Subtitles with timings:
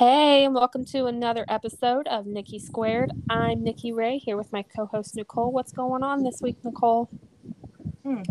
[0.00, 3.12] Hey, and welcome to another episode of Nikki Squared.
[3.28, 5.52] I'm Nikki Ray here with my co host Nicole.
[5.52, 7.10] What's going on this week, Nicole?
[8.02, 8.22] Hmm.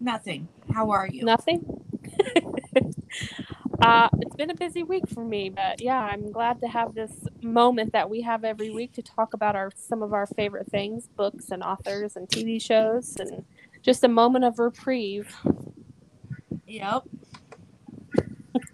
[0.00, 0.48] Nothing.
[0.74, 1.24] How are you?
[1.24, 1.64] Nothing?
[3.80, 7.12] uh, it's been a busy week for me, but yeah, I'm glad to have this
[7.42, 11.06] moment that we have every week to talk about our some of our favorite things,
[11.16, 13.44] books and authors and TV shows, and
[13.82, 15.32] just a moment of reprieve.
[16.66, 17.04] Yep.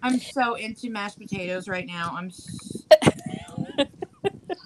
[0.03, 2.13] I'm so into mashed potatoes right now.
[2.17, 2.27] I'm.
[2.27, 2.85] s-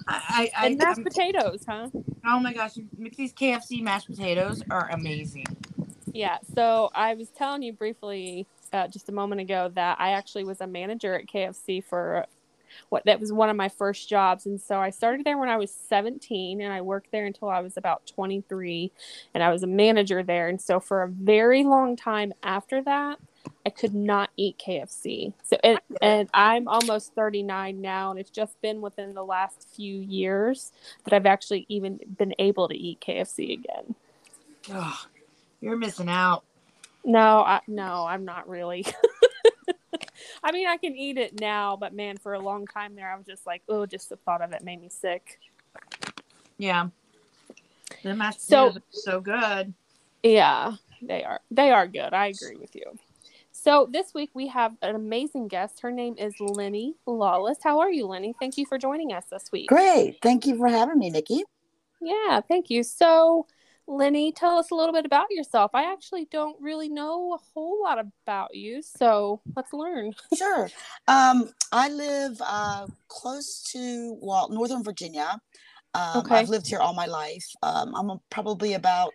[0.09, 1.89] I, I, And mashed I'm- potatoes, huh?
[2.25, 5.45] oh my gosh, these KFC mashed potatoes are amazing.
[6.13, 6.37] Yeah.
[6.55, 10.61] So I was telling you briefly uh, just a moment ago that I actually was
[10.61, 12.25] a manager at KFC for
[12.89, 14.45] what that was one of my first jobs.
[14.45, 17.59] And so I started there when I was 17 and I worked there until I
[17.61, 18.91] was about 23
[19.33, 20.47] and I was a manager there.
[20.47, 23.19] And so for a very long time after that,
[23.65, 25.33] I could not eat KFC.
[25.43, 29.99] So and, and I'm almost 39 now and it's just been within the last few
[29.99, 30.71] years
[31.03, 33.95] that I've actually even been able to eat KFC again.
[34.71, 34.99] Oh,
[35.61, 36.43] you're missing out.
[37.03, 38.85] No, I, no, I'm not really.
[40.43, 43.15] I mean, I can eat it now, but man, for a long time there, I
[43.15, 45.39] was just like, oh, just the thought of it made me sick.
[46.57, 46.89] Yeah.
[48.03, 49.73] The mashed So- so good.
[50.23, 51.39] Yeah, they are.
[51.51, 52.13] They are good.
[52.13, 52.97] I agree with you.
[53.67, 55.81] So this week we have an amazing guest.
[55.81, 57.57] Her name is Linny Lawless.
[57.61, 58.33] How are you, Linny?
[58.39, 59.67] Thank you for joining us this week.
[59.67, 60.19] Great.
[60.21, 61.43] Thank you for having me, Nikki.
[62.01, 62.81] Yeah, thank you.
[62.81, 63.45] So,
[63.85, 65.71] Linny, tell us a little bit about yourself.
[65.73, 70.13] I actually don't really know a whole lot about you, so let's learn.
[70.37, 70.69] Sure.
[71.09, 75.41] Um, I live uh, close to, well, Northern Virginia.
[75.93, 76.35] Um, Okay.
[76.35, 77.49] I've lived here all my life.
[77.61, 79.11] Um, I'm probably about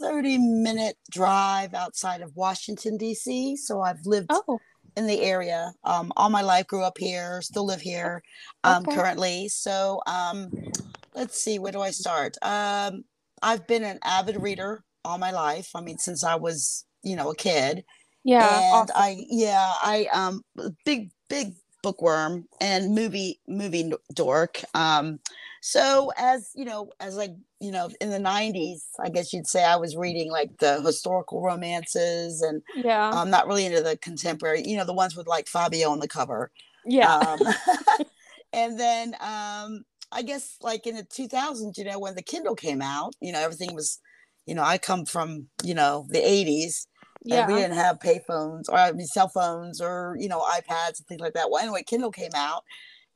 [0.00, 3.56] 30 minute drive outside of Washington, D.C.
[3.56, 4.58] So I've lived Oh,
[4.96, 8.22] in the area um, all my life, grew up here, still live here
[8.64, 8.92] um, Okay.
[8.94, 9.48] currently.
[9.48, 10.52] So um,
[11.14, 12.36] let's see, where do I start?
[12.42, 13.04] Um,
[13.42, 15.70] I've been an avid reader all my life.
[15.74, 17.84] I mean, since I was, you know, a kid.
[18.24, 18.60] yeah.
[18.70, 18.96] and awesome.
[18.96, 20.42] I yeah I um
[20.84, 21.54] big big
[21.84, 24.62] bookworm and movie movie dork.
[24.74, 25.20] Um,
[25.60, 29.62] so as you know, as like you know, in the '90s, I guess you'd say
[29.62, 33.10] I was reading like the historical romances, and yeah.
[33.12, 34.62] I'm not really into the contemporary.
[34.66, 36.50] You know, the ones with like Fabio on the cover.
[36.86, 37.16] yeah.
[37.16, 37.38] Um,
[38.52, 42.82] and then um, I guess like in the 2000s, you know, when the Kindle came
[42.82, 44.00] out, you know, everything was,
[44.46, 46.86] you know, I come from you know the 80s
[47.24, 47.44] yeah.
[47.44, 51.06] and we didn't have payphones or I mean cell phones or you know iPads and
[51.08, 51.50] things like that.
[51.50, 52.62] Well, anyway, Kindle came out,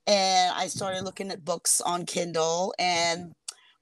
[0.07, 3.35] and I started looking at books on Kindle, and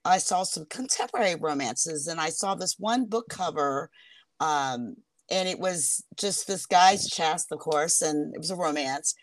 [0.04, 3.90] I saw some contemporary romances, and I saw this one book cover,
[4.40, 4.96] um,
[5.30, 9.14] and it was just this guy's chest, of course, and it was a romance.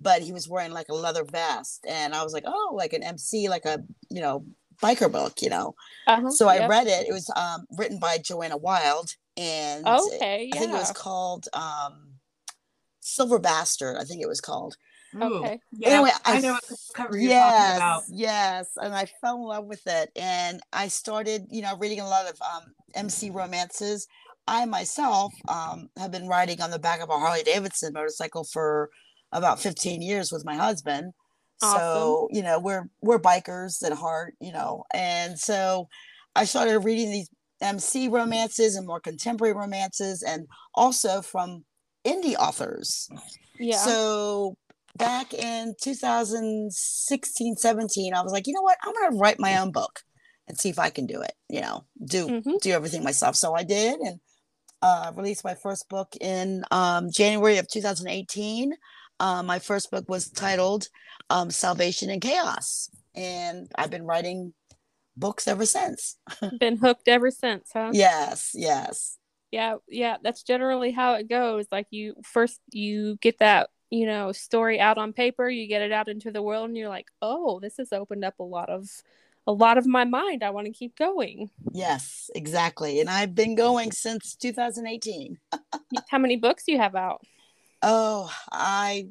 [0.00, 3.02] But he was wearing like a leather vest, and I was like, "Oh, like an
[3.02, 3.78] MC, like a
[4.10, 4.44] you know
[4.82, 5.74] biker book, you know."
[6.06, 6.30] Uh-huh.
[6.30, 6.70] So I yep.
[6.70, 7.08] read it.
[7.08, 12.14] It was um, written by Joanna Wylde, and Okay, I think it was called um,
[13.00, 13.96] Silver Bastard.
[13.98, 14.76] I think it was called.
[15.20, 15.60] Okay.
[15.72, 18.04] Yeah, Anyway, I, I know what f- cover you're talking about.
[18.08, 22.00] Yes, yes, and I fell in love with it, and I started, you know, reading
[22.00, 24.06] a lot of um, MC romances.
[24.46, 28.90] I myself um, have been riding on the back of a Harley Davidson motorcycle for
[29.32, 31.12] about 15 years with my husband.
[31.58, 34.84] So, you know, we're we're bikers at heart, you know.
[34.92, 35.88] And so
[36.34, 37.28] I started reading these
[37.62, 41.64] MC romances and more contemporary romances and also from
[42.04, 43.08] indie authors.
[43.58, 43.76] Yeah.
[43.78, 44.56] So
[44.96, 48.78] back in 2016, 17, I was like, you know what?
[48.82, 50.00] I'm going to write my own book
[50.48, 52.60] and see if I can do it, you know, do Mhm.
[52.60, 53.36] do everything myself.
[53.36, 54.20] So I did and
[54.82, 58.72] uh, released my first book in um, January of 2018.
[59.20, 60.88] Uh, my first book was titled
[61.30, 62.90] um, Salvation in Chaos.
[63.14, 64.52] And I've been writing
[65.16, 66.16] books ever since.
[66.58, 67.90] Been hooked ever since, huh?
[67.92, 69.18] Yes, yes.
[69.50, 74.32] yeah yeah that's generally how it goes like you first you get that you know
[74.32, 77.60] story out on paper you get it out into the world and you're like oh
[77.60, 78.88] this has opened up a lot of
[79.46, 83.00] a lot of my mind i want to keep going Yes, exactly.
[83.00, 85.38] And I've been going since 2018.
[86.08, 87.20] how many books do you have out
[87.82, 89.08] Oh, I,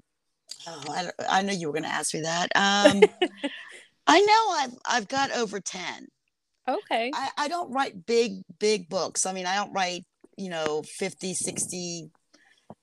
[0.65, 2.47] oh, I, I know you were going to ask me that.
[2.56, 3.01] Um,
[4.07, 6.07] I know I've, I've got over 10.
[6.68, 9.25] okay I, I don't write big, big books.
[9.25, 10.06] I mean, I don't write,
[10.38, 12.12] you know, 50, 60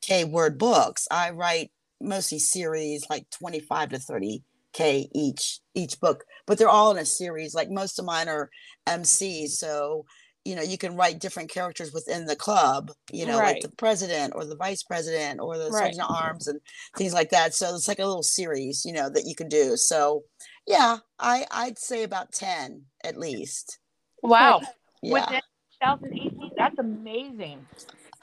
[0.02, 1.06] K word books.
[1.10, 1.70] I write
[2.00, 4.42] mostly series like 25 to 30
[4.72, 7.54] K each, each book, but they're all in a series.
[7.54, 8.50] Like most of mine are
[8.86, 9.50] MCs.
[9.50, 10.04] So,
[10.48, 13.54] you know you can write different characters within the club you know Right.
[13.54, 15.94] like the president or the vice president or the Right.
[15.94, 16.58] sergeant arms and
[16.96, 19.76] things like that so it's like a little series you know that you can do
[19.76, 20.22] so
[20.66, 23.78] yeah i i'd say about 10 at least
[24.22, 24.60] Wow.
[25.02, 25.40] yeah Within
[25.82, 27.64] 2018, that's amazing.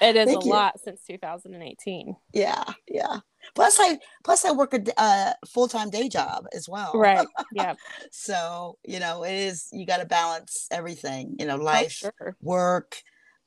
[0.02, 0.52] It is Thank a you.
[0.52, 2.16] lot since 2018.
[2.34, 3.18] yeah yeah
[3.54, 7.28] plus i plus i work a uh, full-time day job as well Right.
[7.52, 7.74] Yeah.
[8.12, 12.36] so you know it is you got to balance everything you know Oh, life sure.
[12.42, 12.98] work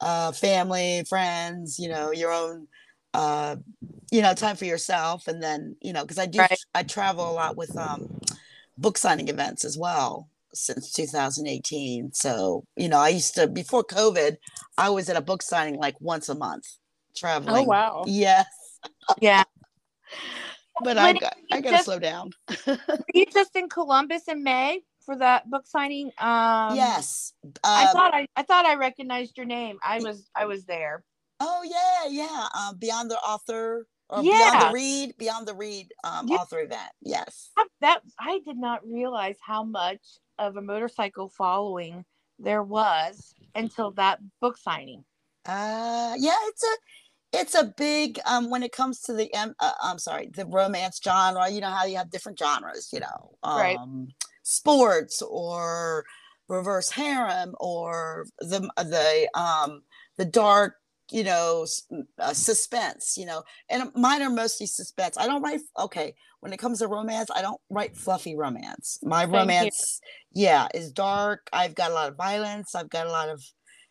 [0.00, 2.68] uh family friends you know your own
[3.14, 3.56] uh
[4.10, 6.58] you know time for yourself and then you know because i do Right.
[6.74, 8.06] i travel a lot with um
[8.76, 14.36] book signing events as well since 2018 so you know i used to before covid
[14.78, 16.64] i was at a book signing like once a month
[17.16, 18.04] traveling Oh, wow.
[18.06, 18.46] yes
[19.20, 19.44] Yeah.
[20.84, 22.30] but i got i gotta just- slow down
[22.66, 22.78] Were
[23.14, 26.10] you just in Columbus in May for that book signing?
[26.18, 27.32] Um, yes
[27.64, 29.78] I uh, thought I, I thought I recognized your name.
[29.82, 31.02] I was I was there.
[31.40, 32.48] Oh yeah, yeah.
[32.58, 34.68] Um, Beyond the Author or Beyond Yeah.
[34.68, 36.36] the Read, Beyond the Read um, Yeah.
[36.36, 36.90] author event.
[37.00, 37.50] Yes.
[37.80, 40.00] That I did not realize how much
[40.38, 42.04] of a motorcycle following
[42.38, 45.04] there was until that book signing.
[45.46, 46.76] Uh, yeah, it's a
[47.32, 51.00] it's a big um when it comes to the um, uh, I'm sorry, the romance
[51.02, 51.48] genre.
[51.50, 52.90] You know how you have different genres.
[52.92, 53.80] You know, um, Right.
[54.42, 56.04] sports or
[56.48, 59.82] reverse harem or the the um
[60.16, 60.74] the dark
[61.10, 61.66] you know
[62.18, 66.58] uh, suspense you know and mine are mostly suspense i don't write okay when it
[66.58, 69.34] comes to romance i don't write fluffy romance my here.
[69.40, 70.00] romance
[70.32, 73.42] yeah is dark i've got a lot of violence i've got a lot of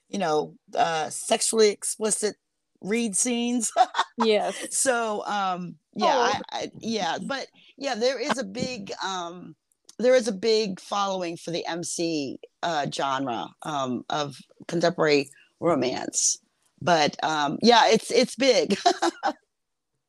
[0.09, 2.35] you know uh sexually explicit
[2.81, 3.71] read scenes
[4.17, 4.55] Yes.
[4.71, 6.41] so um yeah Oh.
[6.51, 7.47] I, I yeah but
[7.77, 9.55] yeah there is a big um
[9.99, 14.37] there is a big following for the mc uh genre um of
[14.67, 15.29] contemporary
[15.59, 16.37] romance
[16.81, 18.77] but um yeah it's it's big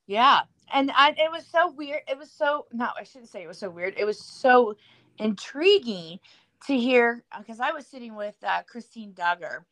[0.07, 0.41] Yeah,
[0.73, 2.01] and I, it was so weird.
[2.09, 3.95] It was so no, I shouldn't say it was so weird.
[3.97, 4.75] It was so
[5.19, 6.19] intriguing
[6.67, 9.65] to hear because I was sitting with uh, Christine Duggar,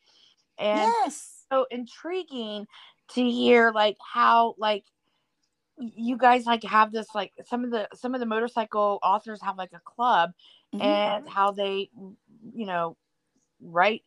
[0.58, 2.66] and yes so intriguing
[3.14, 4.84] to hear like how like
[5.78, 9.58] you guys like have this like some of the some of the motorcycle authors have
[9.58, 10.32] like a club
[10.75, 10.82] Mhm.
[10.82, 11.90] and how they
[12.54, 12.96] you know
[13.60, 14.04] write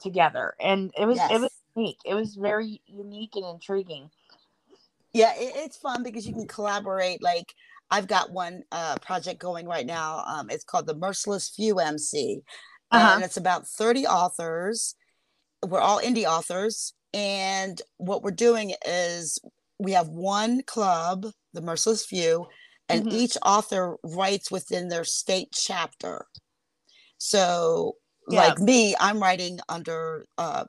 [0.00, 0.54] together.
[0.60, 1.98] And it was it was unique.
[2.04, 4.10] It was very unique and intriguing.
[5.12, 7.22] Yeah it, it's fun because you can collaborate.
[7.22, 7.54] Like
[7.90, 10.24] i've got one uh project going right now.
[10.26, 12.42] Um it's called the merciless few mc
[12.90, 13.14] Uh-huh.
[13.14, 14.94] and it's about 30 authors
[15.66, 19.38] we're all indie authors and what we're doing is
[19.78, 22.46] we have one club the merciless few
[22.88, 23.12] and Mhm.
[23.12, 26.26] each author writes within their state chapter
[27.18, 27.94] so
[28.28, 28.38] Yeah.
[28.38, 30.64] like me i'm writing under uh,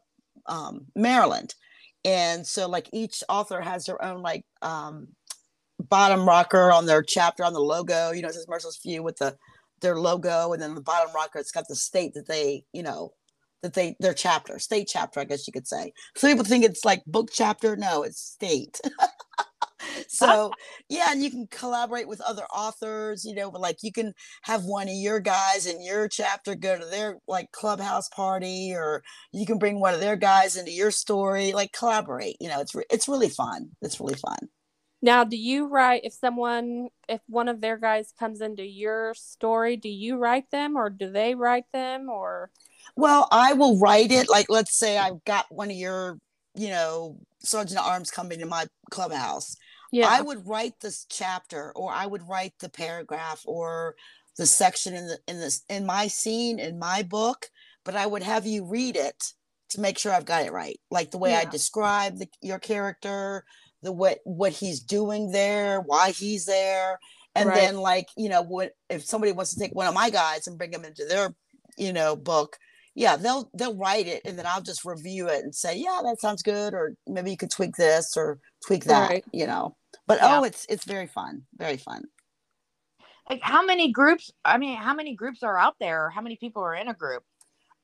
[0.48, 1.56] um, maryland
[2.06, 5.10] and so like each author has their own like um,
[5.80, 9.18] bottom rocker on their chapter on the logo you know it says merciless few with
[9.18, 9.36] the
[9.82, 13.12] their logo and then the bottom rocker it's got the state that they you know
[13.64, 15.92] that they their chapter state chapter i guess you could say.
[16.16, 17.76] So people think it's like book chapter.
[17.76, 18.80] No it's state.
[19.80, 20.04] Ah.
[20.08, 20.52] So
[20.90, 24.64] yeah and you can collaborate with other authors you know but like you can have
[24.64, 29.46] one of your guys in your chapter go to their like clubhouse party or you
[29.46, 31.52] can bring one of their guys into your story.
[31.54, 33.70] Like collaborate you know it's re- it's really fun.
[33.82, 34.50] It's really fun.
[35.02, 39.78] Now, do you write if someone, if one of their guys comes into your story,
[39.78, 42.50] do you write them or do they write them or?
[42.96, 44.30] Well, I will write it.
[44.30, 46.20] Like, let's say I've got one of your,
[46.56, 49.56] you know, sergeant at arms coming to my clubhouse.
[49.92, 50.08] Yeah.
[50.10, 53.96] I would write this chapter, or I would write the paragraph, or
[54.38, 57.48] the section in the in this in my scene in my book.
[57.86, 59.34] But I would have you read it
[59.70, 63.46] to make sure I've got it right, like the way I describe the, your character,
[63.82, 67.00] the what what he's doing there, why he's there,
[67.36, 67.56] and Right.
[67.56, 70.58] then like you know what if somebody wants to take one of my guys and
[70.58, 71.34] bring him into their
[71.78, 72.58] you know book
[72.98, 76.20] yeah they'll they'll write it and then i'll just review it and say yeah that
[76.20, 79.26] sounds good or maybe you could tweak this or tweak that Right.
[79.32, 79.78] you know.
[80.08, 80.40] But Yeah.
[80.40, 82.06] oh it's it's very fun very fun.
[83.30, 86.38] Like how many groups i mean how many groups are out there or how many
[86.38, 87.24] people are in a group?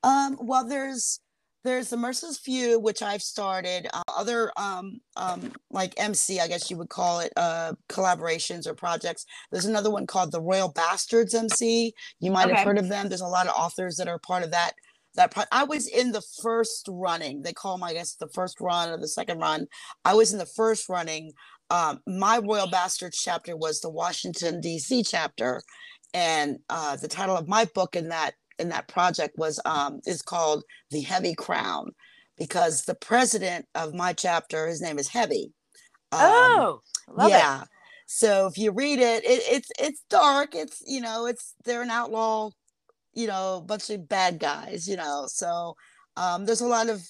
[0.02, 1.20] Um well there's
[1.64, 6.70] there's the merciless few which i've started uh, other um um like mc i guess
[6.70, 9.24] you would call it uh collaborations or projects.
[9.52, 12.54] There's another one called the royal bastards mc you might Okay.
[12.56, 13.08] have heard of them.
[13.08, 14.72] There's a lot of authors that are part of that
[15.16, 18.60] that pro- i was in the first running they call them i guess the first
[18.60, 19.66] run or the second run
[20.04, 21.32] i was in the first running
[21.70, 25.62] um my royal bastards chapter was the washington dc chapter
[26.12, 30.22] and uh the title of my book in that in that project was um is
[30.22, 31.90] called the Heavy Crown
[32.36, 35.52] because the president of my chapter, his name is Heavy.
[36.12, 37.62] Um, oh, love yeah.
[37.62, 37.68] it.
[38.06, 40.54] So if you read it, it, it's it's dark.
[40.54, 42.50] It's you know, it's they're an outlaw,
[43.14, 45.24] you know, bunch of bad guys, you know.
[45.28, 45.76] So
[46.16, 47.02] um, there's a lot of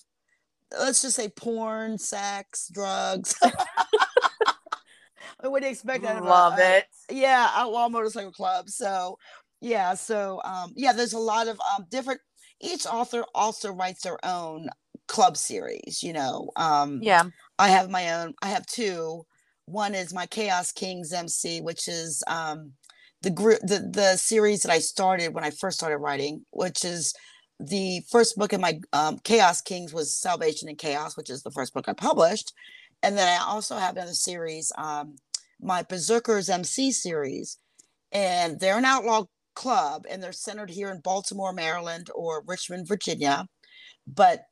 [0.79, 3.35] let's just say porn, sex, drugs.
[5.43, 6.17] I wouldn't expect that.
[6.17, 6.85] of a- Love a- it.
[7.11, 9.19] yeah outlaw motorcycle club so
[9.61, 12.21] yeah so um yeah there's a lot of um different
[12.61, 14.69] each author also writes their own
[15.09, 17.25] club series you know um Yeah.
[17.59, 19.27] i have my own i have two
[19.67, 22.73] one is my chaos kings mc which is um
[23.25, 27.15] the group the the series that i started when i first started writing which is
[27.59, 31.51] the first book in my um, chaos kings was salvation in chaos which is the
[31.51, 32.53] first book i published.
[33.03, 35.17] And then i also have another series um
[35.61, 37.59] my berserkers mc series.
[38.13, 43.47] And they're an outlaw club and they're centered here in baltimore maryland or richmond virginia.
[44.07, 44.43] But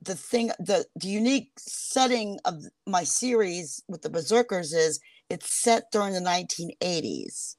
[0.00, 2.54] the thing the, the unique setting of
[2.86, 7.56] my series with the berserkers is it's set during the 1980s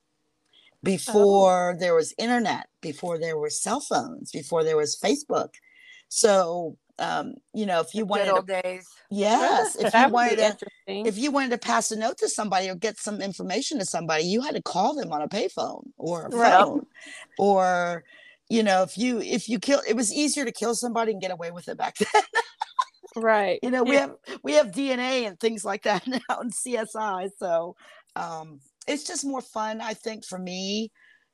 [0.83, 5.55] before there was internet before there were cell phones before there was facebook
[6.09, 8.87] so um you know if you The wanted good to, days.
[9.09, 10.57] yes if you wanted to
[11.03, 14.23] if you wanted to pass a note to somebody or get some information to somebody,
[14.23, 16.57] you had to call them on a payphone or a Right.
[16.57, 16.85] phone.
[17.37, 18.03] Or,
[18.49, 21.31] you know, if you if you kill it was easier to kill somebody and get
[21.31, 22.23] away with it back then.
[23.15, 23.61] right.
[23.61, 23.97] you know, we Yeah.
[23.97, 27.29] have we have DNA and things like that now in CSI.
[27.37, 27.75] So
[28.15, 30.91] um it's just more fun, I think, for me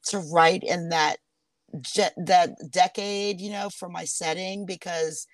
[0.07, 1.17] to write in that
[2.17, 5.27] that decade, you know, for my setting because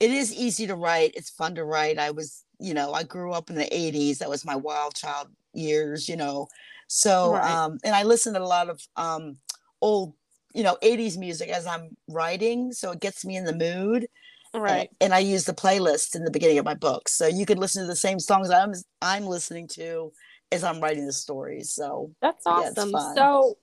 [0.00, 1.12] it is easy to write.
[1.14, 1.98] It's fun to write.
[1.98, 4.18] I was, you know, I grew up in the 80s.
[4.18, 6.48] That was my wild child years, you know.
[6.88, 7.50] So, Right.
[7.50, 9.38] um, and I listen to a lot of um,
[9.80, 10.14] old,
[10.54, 12.72] you know, 80s music as I'm writing.
[12.72, 14.08] So it gets me in the mood.
[14.54, 14.90] Right.
[15.00, 17.12] And, I use the playlist in the beginning of my books.
[17.12, 20.12] So you could listen to the same songs I'm I'm listening to
[20.52, 21.72] as I'm writing the stories.
[21.72, 22.92] So That's awesome.
[22.92, 23.16] fun.
[23.16, 23.58] so,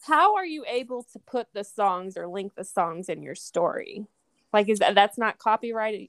[0.00, 4.06] how are you able to put the songs or link the songs in your story?
[4.52, 6.08] Like, is that that's not copyrighted?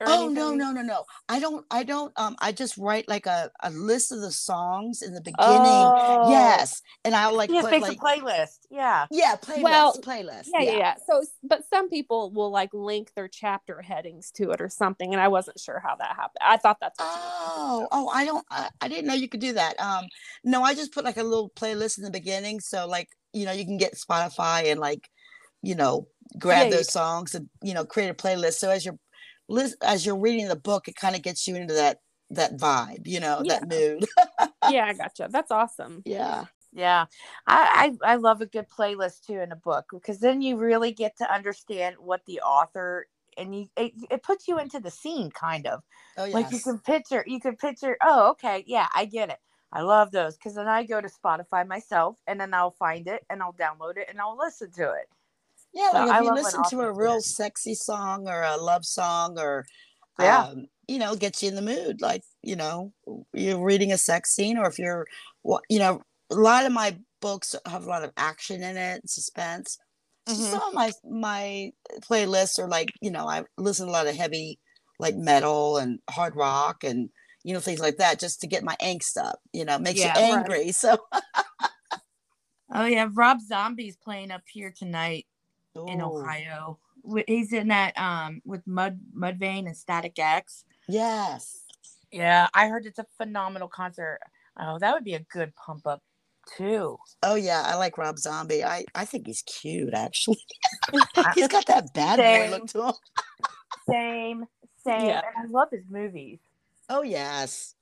[0.00, 0.58] Or oh no anything?
[0.58, 4.12] no no no i don't i don't um i just write like a, a list
[4.12, 6.28] of the songs in the beginning Oh.
[6.30, 8.58] yes and i'll like He put like a playlist.
[8.70, 9.06] Yeah.
[9.10, 10.94] yeah playlist Well, playlist Yeah, yeah, yeah.
[11.06, 15.20] So, but some people will like link their chapter headings to it or something, and
[15.20, 16.38] I wasn't sure how that happened.
[16.40, 19.28] I thought that's what you were oh oh i don't I, I didn't know you
[19.28, 20.04] could do that um
[20.44, 23.52] no i just put like a little playlist in the beginning so like you know
[23.52, 25.08] you can get spotify and like
[25.62, 26.06] you know
[26.38, 29.00] grab Yeah, those songs and you know create a playlist so as you're list
[29.82, 33.20] as you're reading the book it kind of gets you into that that vibe you
[33.20, 34.04] know that mood
[34.64, 35.28] yeah, I gotcha.
[35.30, 36.04] That's awesome.
[36.04, 37.06] yeah Yeah.
[37.46, 40.92] I, I I love a good playlist too in a book because then you really
[40.92, 45.30] get to understand what the author and you it, it puts you into the scene
[45.30, 45.82] kind of.
[46.16, 49.38] oh yeah Like you can picture you can picture, oh, okay, yeah, I get it.
[49.72, 53.24] I love those because then I go to Spotify myself and then I'll find it
[53.30, 55.08] and I'll download it and I'll listen to it.
[55.72, 58.84] Yeah, So like I if you listen to a real sexy song or a love
[58.84, 59.64] song or
[60.18, 60.44] Yeah.
[60.44, 62.00] um, you know, gets you in the mood.
[62.00, 62.92] Like, you know,
[63.34, 65.06] you're reading a sex scene or if you're
[65.68, 69.78] you know, a lot of my books have a lot of action in it, suspense.
[70.26, 70.60] Mhm.
[70.60, 71.72] Some of my my
[72.02, 74.60] playlists are like, you know, I listen to a lot of heavy
[75.00, 77.10] like metal and hard rock and
[77.44, 80.04] you know, things like that just to get my angst up, you know, makes Yeah,
[80.04, 80.52] you right.
[80.54, 80.72] angry.
[80.72, 80.98] So
[82.72, 85.26] Oh yeah, Rob Zombie's playing up here tonight
[85.74, 86.78] in Ohio.
[87.26, 90.64] He's in that um with Mud Mudvayne and Static X.
[90.88, 91.64] Yes.
[92.10, 94.18] Yeah, I heard it's a phenomenal concert.
[94.58, 96.02] Oh, that would be a good pump up
[96.56, 96.98] too.
[97.22, 98.64] Oh yeah, I like Rob Zombie.
[98.64, 100.44] I I think he's cute actually.
[101.34, 102.50] he's got that bad boy Same.
[102.50, 102.94] look to him.
[103.88, 104.44] Same,
[104.84, 105.06] same.
[105.06, 105.22] Yeah.
[105.36, 106.40] And I love his movies.
[106.88, 107.74] Oh yes,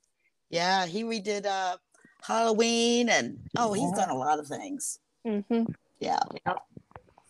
[0.50, 0.86] yeah.
[0.86, 1.78] He redid uh
[2.22, 4.98] Halloween and oh, he's done a lot of things.
[5.24, 5.64] hmm
[5.98, 6.20] Yeah.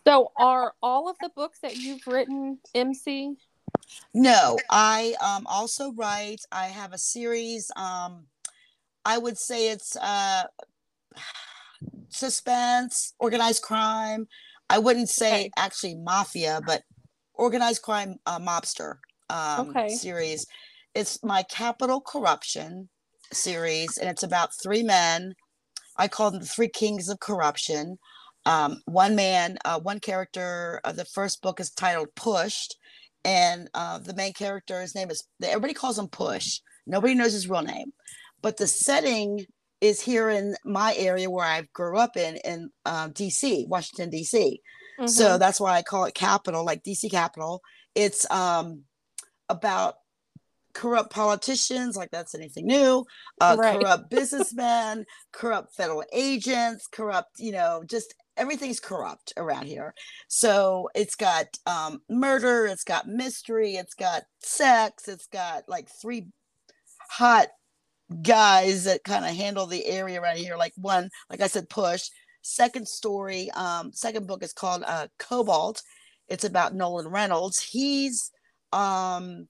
[0.09, 3.37] So, are all of the books that you've written MC?
[4.15, 6.41] No, I um also write.
[6.51, 7.71] I have a series.
[7.77, 8.25] Um,
[9.05, 10.45] I would say it's uh
[12.09, 14.27] suspense, organized crime.
[14.71, 15.51] I wouldn't say Okay.
[15.59, 16.85] actually mafia, but
[17.35, 18.95] organized crime uh, mobster
[19.29, 19.89] um, Okay.
[19.89, 20.47] series.
[20.95, 22.89] It's my capital corruption
[23.31, 25.35] series, and it's about three men.
[25.99, 27.99] I call them the three kings of corruption.
[28.49, 30.81] Um, one man, uh, one character.
[30.83, 32.77] Uh, the first book is titled Pushed,
[33.23, 35.23] and uh, the main character, his name is.
[35.43, 36.61] Everybody calls him Push.
[36.87, 37.93] Nobody knows his real name,
[38.41, 39.45] but the setting
[39.83, 44.61] is here in my area where I grew up in, in uh, D.C., Washington D.C.
[45.05, 45.39] So Mhm.
[45.39, 47.61] that's why I call it Capital, like DC Capital.
[47.95, 48.85] It's um
[49.51, 49.97] about
[50.73, 53.05] corrupt politicians, like that's anything new,
[53.41, 53.79] uh, Right.
[53.79, 59.95] corrupt businessmen, corrupt federal agents, corrupt, you know, just everything's corrupt around here.
[60.29, 66.29] So it's got um, murder, it's got mystery, it's got sex, it's got like three
[67.11, 67.49] hot
[68.23, 70.57] guys that kind of handle the area around here.
[70.57, 72.09] Like one, like I said, push.
[72.43, 75.83] Second story, um, second book is called uh, Cobalt.
[76.29, 77.61] It's about Nolan Reynolds.
[77.61, 78.31] He's
[78.73, 79.49] um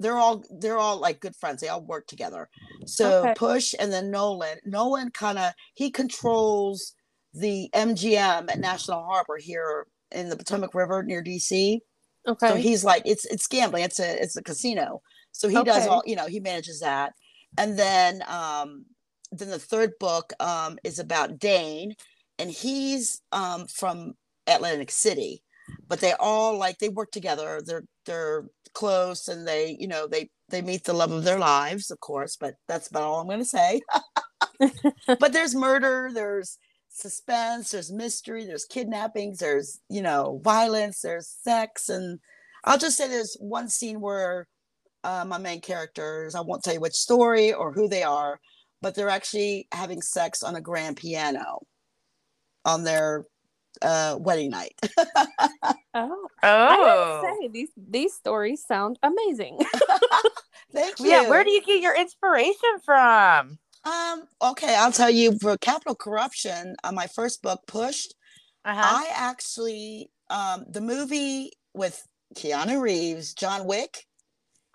[0.00, 1.60] they're all they're all like good friends.
[1.60, 2.48] They all work together.
[2.86, 3.34] So Okay.
[3.34, 4.58] Push and then Nolan.
[4.64, 6.94] Nolan kind of he controls
[7.34, 11.80] the MGM at National Harbor here in the Potomac River near DC.
[12.26, 12.48] Okay.
[12.48, 13.84] So he's like it's it's gambling.
[13.84, 15.02] It's a it's a casino.
[15.32, 16.26] So he does all you know.
[16.26, 17.12] He manages that,
[17.56, 18.84] and then um
[19.30, 21.94] then the third book um is about Dane,
[22.38, 24.14] and he's um from
[24.46, 25.42] Atlantic City,
[25.86, 27.60] but they all like they work together.
[27.64, 31.90] They're they're close, and they you know they they meet the love of their lives,
[31.90, 32.36] of course.
[32.36, 33.80] But that's about all I'm going to say.
[35.06, 36.10] but there's murder.
[36.12, 36.58] There's
[36.98, 42.18] suspense there's mystery there's kidnappings there's you know violence there's sex and
[42.64, 44.48] i'll just say there's one scene where
[45.04, 48.40] uh, my main characters i won't tell you which story or who they are
[48.82, 51.60] but they're actually having sex on a grand piano
[52.64, 53.24] on their
[53.82, 54.74] uh, wedding night
[55.94, 57.22] oh, I Oh.
[57.22, 59.58] have to say these these stories sound amazing.
[60.72, 63.58] thank you Yeah, where do you get your inspiration from?
[63.88, 68.14] Um okay i'll tell you for capital corruption uh, my first book pushed
[68.64, 68.98] Uh-huh.
[68.98, 74.06] I actually um the movie with Keanu Reeves, John Wick.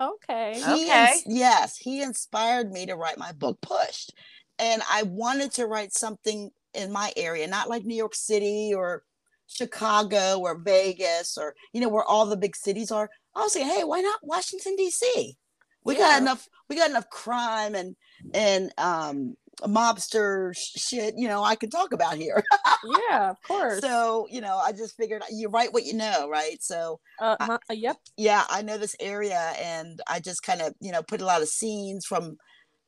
[0.02, 0.62] okay.
[0.62, 1.02] He Okay.
[1.02, 4.14] ins- yes, he inspired me to write my book Pushed.
[4.60, 9.04] And I wanted to write something in my area, not like New York City or
[9.48, 13.10] Chicago or Vegas or you know where all the big cities are.
[13.36, 15.38] I was saying, hey, why not Washington D.C.?
[15.84, 16.00] We Yeah.
[16.00, 16.48] got enough.
[16.70, 17.96] We got enough crime and
[18.34, 21.16] and um mobster shit.
[21.18, 22.44] You know, I could talk about here.
[22.84, 23.82] Yeah, of course.
[23.82, 26.62] so you know, I just figured you write what you know, right?
[26.62, 27.98] So uh, huh, yep.
[28.18, 31.42] yeah, I know this area, and I just kind of you know put a lot
[31.42, 32.38] of scenes from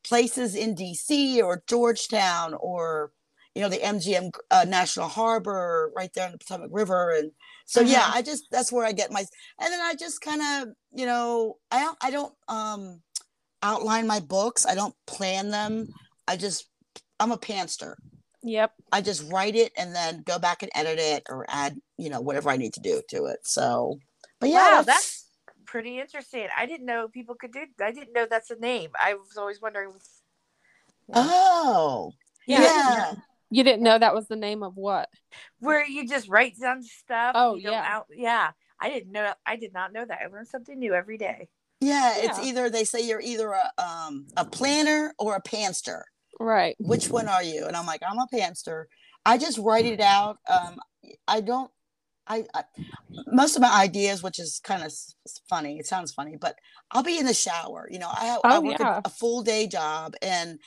[0.06, 1.42] places in D.C.
[1.42, 3.12] or Georgetown or
[3.54, 7.32] you know the MGM uh, National Harbor right there on the Potomac River, and
[7.66, 8.16] so yeah, Mhm.
[8.16, 9.20] I just that's where I get my
[9.60, 13.02] and then I just kind of you know I don't I don't um
[13.74, 15.88] outline my books, I don't plan them,
[16.26, 16.68] I just
[17.18, 17.94] I'm a panster.
[18.42, 18.72] Yep.
[18.92, 22.20] I just write it and then go back and edit it or add, you know,
[22.20, 23.40] whatever I need to do to it.
[23.42, 23.98] So,
[24.38, 25.26] but yeah, wow, that's, that's
[25.64, 26.46] pretty interesting.
[26.56, 27.64] I didn't know people could do.
[27.82, 28.90] I didn't know that's a name.
[29.02, 29.92] I was always wondering.
[31.12, 32.12] oh,
[32.46, 32.60] Yeah.
[32.60, 33.12] yeah.
[33.50, 35.08] You didn't know that was the name of what?
[35.60, 37.32] where you just write down stuff.
[37.34, 37.84] Oh, you yeah.
[37.86, 38.50] Out, yeah.
[38.80, 39.32] I didn't know.
[39.44, 40.18] I did not know that.
[40.22, 41.48] I learn something new every day.
[41.86, 46.02] Yeah, it's either they say you're either a um a planner or a panster.
[46.40, 46.76] Right.
[46.80, 47.66] Which one are you?
[47.66, 48.86] And I'm like, I'm a panster.
[49.24, 50.38] I just write it out.
[50.48, 50.78] Um,
[51.26, 51.70] I don't.
[52.26, 52.64] I, I
[53.28, 54.92] most of my ideas, which is kind of
[55.48, 55.78] funny.
[55.78, 56.56] It sounds funny, but
[56.90, 57.88] I'll be in the shower.
[57.90, 58.96] You know, I have I Oh, work yeah.
[59.04, 60.58] a, a full day job, and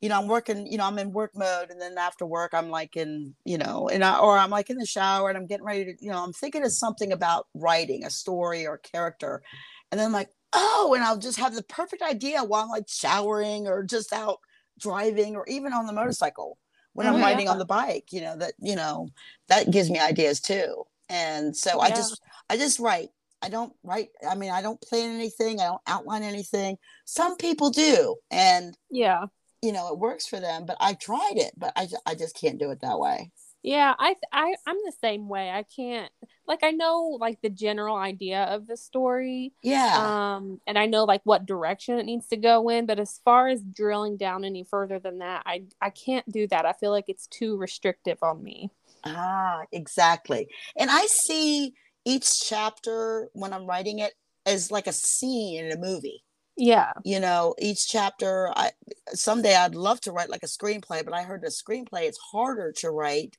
[0.00, 0.66] you know, I'm working.
[0.70, 3.88] You know, I'm in work mode, and then after work, I'm like in you know,
[3.88, 5.94] and I, or I'm like in the shower, and I'm getting ready to.
[6.00, 9.42] You know, I'm thinking of something about writing a story or character,
[9.90, 12.88] and then I'm like, oh, and I'll just have the perfect idea while I'm like
[12.88, 14.38] showering or just out
[14.78, 16.58] driving or even on the motorcycle
[16.94, 17.52] when Oh, I'm riding yeah.
[17.52, 19.08] on the bike, you know, that, you know,
[19.48, 20.84] that gives me ideas too.
[21.08, 23.10] And so I just, I just write.
[23.42, 24.08] I don't write.
[24.28, 25.60] I mean, I don't plan anything.
[25.60, 26.76] I don't outline anything.
[27.04, 28.16] Some people do.
[28.30, 29.26] And, Yeah.
[29.62, 32.58] you know, it works for them, but I tried it, but I, I just can't
[32.58, 33.30] do it that way.
[33.62, 35.50] Yeah, I I I'm the same way.
[35.50, 36.10] I can't
[36.46, 39.52] like I know like the general idea of the story.
[39.62, 40.34] Yeah.
[40.36, 43.48] Um and I know like what direction it needs to go in, but as far
[43.48, 46.64] as drilling down any further than that, I I can't do that.
[46.64, 48.70] I feel like it's too restrictive on me.
[49.04, 50.48] Ah, exactly.
[50.76, 54.14] And I see each chapter when I'm writing it
[54.46, 56.24] as like a scene in a movie.
[56.56, 56.92] Yeah.
[57.04, 58.72] You know, each chapter I
[59.08, 62.72] someday I'd love to write like a screenplay, but I heard the screenplay it's harder
[62.78, 63.36] to write.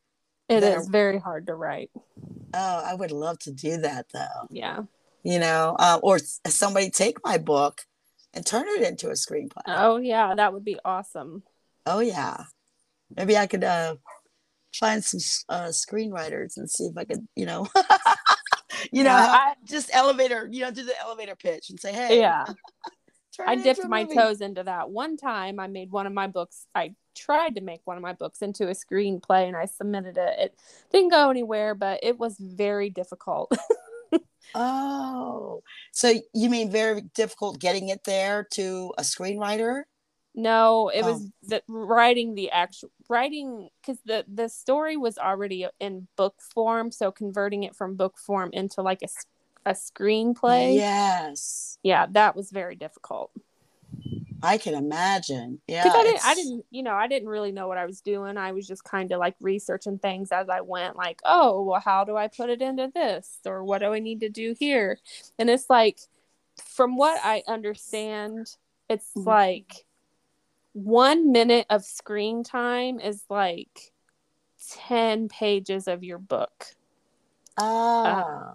[0.52, 1.92] It is very hard to write.
[2.54, 4.48] Oh, I would love to do that though.
[4.50, 4.82] Yeah.
[5.24, 7.82] You know, um, or somebody take my book
[8.34, 9.62] and turn it into a screenplay.
[9.68, 11.44] Oh yeah, that would be awesome.
[11.86, 12.44] Oh yeah,
[13.16, 13.96] maybe I could uh,
[14.76, 17.68] find some uh, screenwriters and see if I could, you know,
[18.92, 22.46] you know, I- just elevator, you know, do the elevator pitch and say, hey, Yeah.
[23.48, 24.16] I dipped my movie.
[24.16, 24.90] toes into that.
[24.90, 28.14] One time I made one of my books I tried to make one of my
[28.14, 30.40] books into a screenplay and I submitted it.
[30.40, 30.60] It
[30.92, 33.52] didn't go anywhere, but it was very difficult.
[34.56, 39.84] oh, so you mean very difficult getting it there to a screenwriter?
[40.34, 41.12] No, it oh.
[41.12, 46.92] was the writing the actual writing because the the story was already in book form,
[46.92, 49.08] so converting it from book form into like a
[49.66, 50.76] a screenplay.
[50.76, 51.78] Yes.
[51.84, 53.32] Yeah, that was very difficult.
[54.44, 55.62] I can imagine.
[55.68, 55.84] Yeah.
[55.86, 58.38] I didn't, I didn't, you know, I didn't really know what I was doing.
[58.38, 62.04] I was just kind of like researching things as I went, like, oh, well, how
[62.04, 63.40] do I put it into this?
[63.46, 64.98] Or what do I need to do here?
[65.38, 66.00] And it's like,
[66.66, 68.48] from what I understand,
[68.90, 69.28] it's mm-hmm.
[69.28, 69.86] like
[70.74, 73.92] one minute of screen time is like
[74.88, 76.66] 10 pages of your book.
[77.58, 78.52] Ah.
[78.52, 78.54] Uh,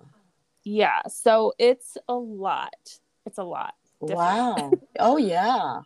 [0.65, 1.03] yeah.
[1.09, 2.99] So it's a lot.
[3.25, 3.75] It's a lot.
[4.01, 4.19] Different.
[4.19, 4.71] Wow.
[4.99, 5.81] oh yeah.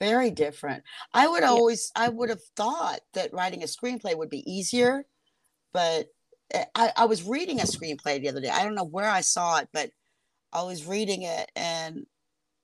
[0.00, 0.82] Very different.
[1.12, 5.04] I would always I would have thought that writing a screenplay would be easier,
[5.72, 6.08] but
[6.52, 8.50] eh, I, I was reading a screenplay the other day.
[8.50, 9.90] I don't know where I saw it, but
[10.52, 12.06] I was reading it and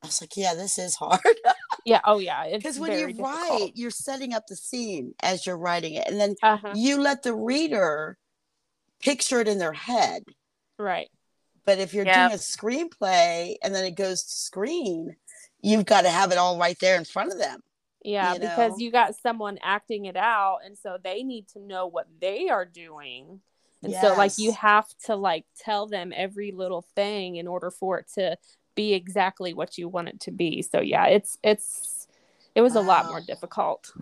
[0.02, 1.20] I was like, yeah, this is hard.
[1.84, 2.00] yeah.
[2.04, 2.56] Oh, yeah.
[2.56, 3.28] Because when you difficult.
[3.28, 6.06] write, you're setting up the scene as you're writing it.
[6.06, 6.72] And then uh-huh.
[6.74, 8.16] you let the reader
[9.00, 10.24] picture it in their head.
[10.78, 11.10] Right.
[11.70, 12.30] But if you're yep.
[12.30, 15.14] doing a screenplay and then it goes to screen,
[15.61, 17.61] you've got to have it all right there in front of them.
[18.02, 18.48] Yeah, you know?
[18.48, 22.48] because you got someone acting it out and so they need to know what they
[22.48, 23.38] are doing.
[23.85, 24.02] And yes.
[24.02, 28.06] so like you have to like tell them every little thing in order for it
[28.16, 28.37] to
[28.74, 30.62] be exactly what you want it to be.
[30.62, 32.09] So yeah, it's it's
[32.56, 32.80] it was wow.
[32.80, 33.92] a lot more difficult.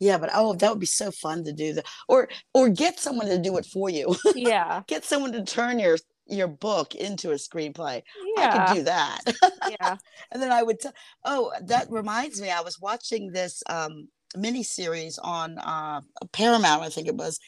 [0.00, 3.28] Yeah, but oh, that would be so fun to do that, or or get someone
[3.28, 4.16] to do it for you.
[4.34, 8.02] Yeah, get someone to turn your your book into a screenplay.
[8.36, 8.48] Yeah.
[8.48, 9.20] I could do that.
[9.70, 9.96] yeah.
[10.30, 14.62] and then I would tell, oh, that reminds me, I was watching this um, mini
[14.62, 16.00] series on uh,
[16.32, 17.38] Paramount, I think it was.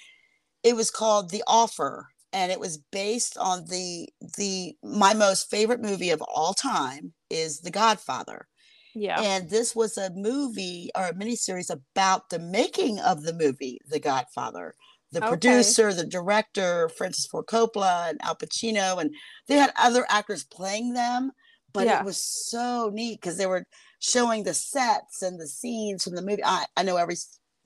[0.62, 5.81] It was called The Offer, and it was based on the the my most favorite
[5.81, 8.49] movie of all time is The Godfather.
[8.95, 9.21] Yeah.
[9.21, 13.79] And this was a movie or a mini series about the making of the movie
[13.89, 14.75] The Godfather
[15.17, 15.31] the okay.
[15.31, 19.15] producer, the director, Francis Ford Coppola and Al Pacino, and
[19.49, 21.33] they had other actors playing them.
[21.73, 22.01] But yeah.
[22.01, 23.67] it was so neat because they were
[23.99, 26.45] showing the sets and the scenes from the movie.
[26.45, 27.17] I, I know every,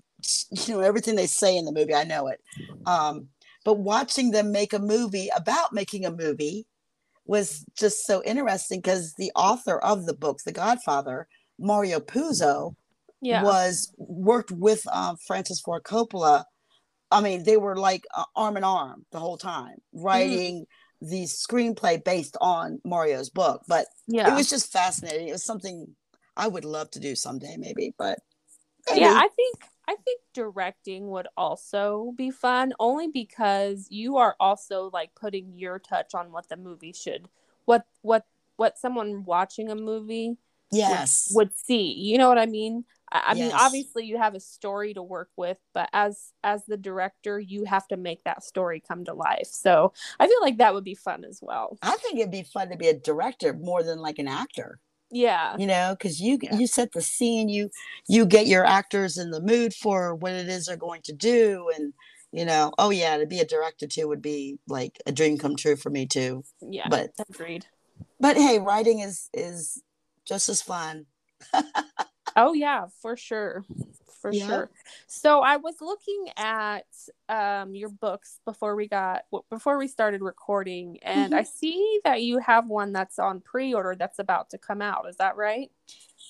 [0.53, 1.95] you know, everything they say in the movie.
[1.95, 2.41] I know it.
[2.87, 3.29] Um,
[3.65, 6.67] but watching them make a movie about making a movie
[7.27, 11.27] was just so interesting because the author of the book, The Godfather,
[11.59, 12.77] Mario Puzo,
[13.21, 13.43] yeah.
[13.43, 16.45] was worked with um, Francis Ford Coppola
[17.11, 20.05] I mean, they were like uh, arm in arm the whole time, mm.
[20.05, 20.67] writing
[21.03, 21.11] mm.
[21.11, 23.63] the screenplay based on Mario's book.
[23.67, 25.29] But yeah, it was just fascinating.
[25.29, 25.95] It was something
[26.37, 27.95] I would love to do someday, maybe.
[27.99, 28.19] But
[28.89, 29.01] maybe.
[29.01, 29.57] yeah, I think
[29.89, 35.79] I think directing would also be fun, only because you are also like putting your
[35.79, 37.29] touch on what the movie should,
[37.65, 38.25] what what
[38.57, 40.37] what someone watching a movie
[40.71, 41.93] yes would, would see.
[41.93, 42.85] You know what I mean?
[43.13, 43.53] I, yes.
[43.53, 47.65] mean, obviously you have a story to work with, but as as the director, you
[47.65, 49.49] have to make that story come to life.
[49.49, 51.77] So I feel like that would be fun as well.
[51.83, 54.79] I think it'd be fun to be a director more than like an actor.
[55.11, 55.57] Yeah.
[55.59, 56.57] You know, because you yeah.
[56.57, 57.71] you set the scene, you
[58.09, 61.69] you get your actors in the mood for what it is they're going to do,
[61.75, 61.93] and
[62.33, 65.57] you know, oh yeah, to be a director too would be like a dream come
[65.57, 66.45] true for me too.
[66.61, 66.87] Yeah.
[66.89, 67.67] But agreed.
[68.21, 69.83] But hey, writing is is
[70.25, 71.07] just as fun.
[72.37, 73.65] Oh yeah, for sure.
[74.21, 74.47] For yeah.
[74.47, 74.71] sure.
[75.07, 76.87] So I was looking at
[77.29, 81.41] um, your books before we got before we started recording and mm-hmm.
[81.41, 85.07] I see that you have one that's on pre-order that's about to come out.
[85.09, 85.71] Is that right?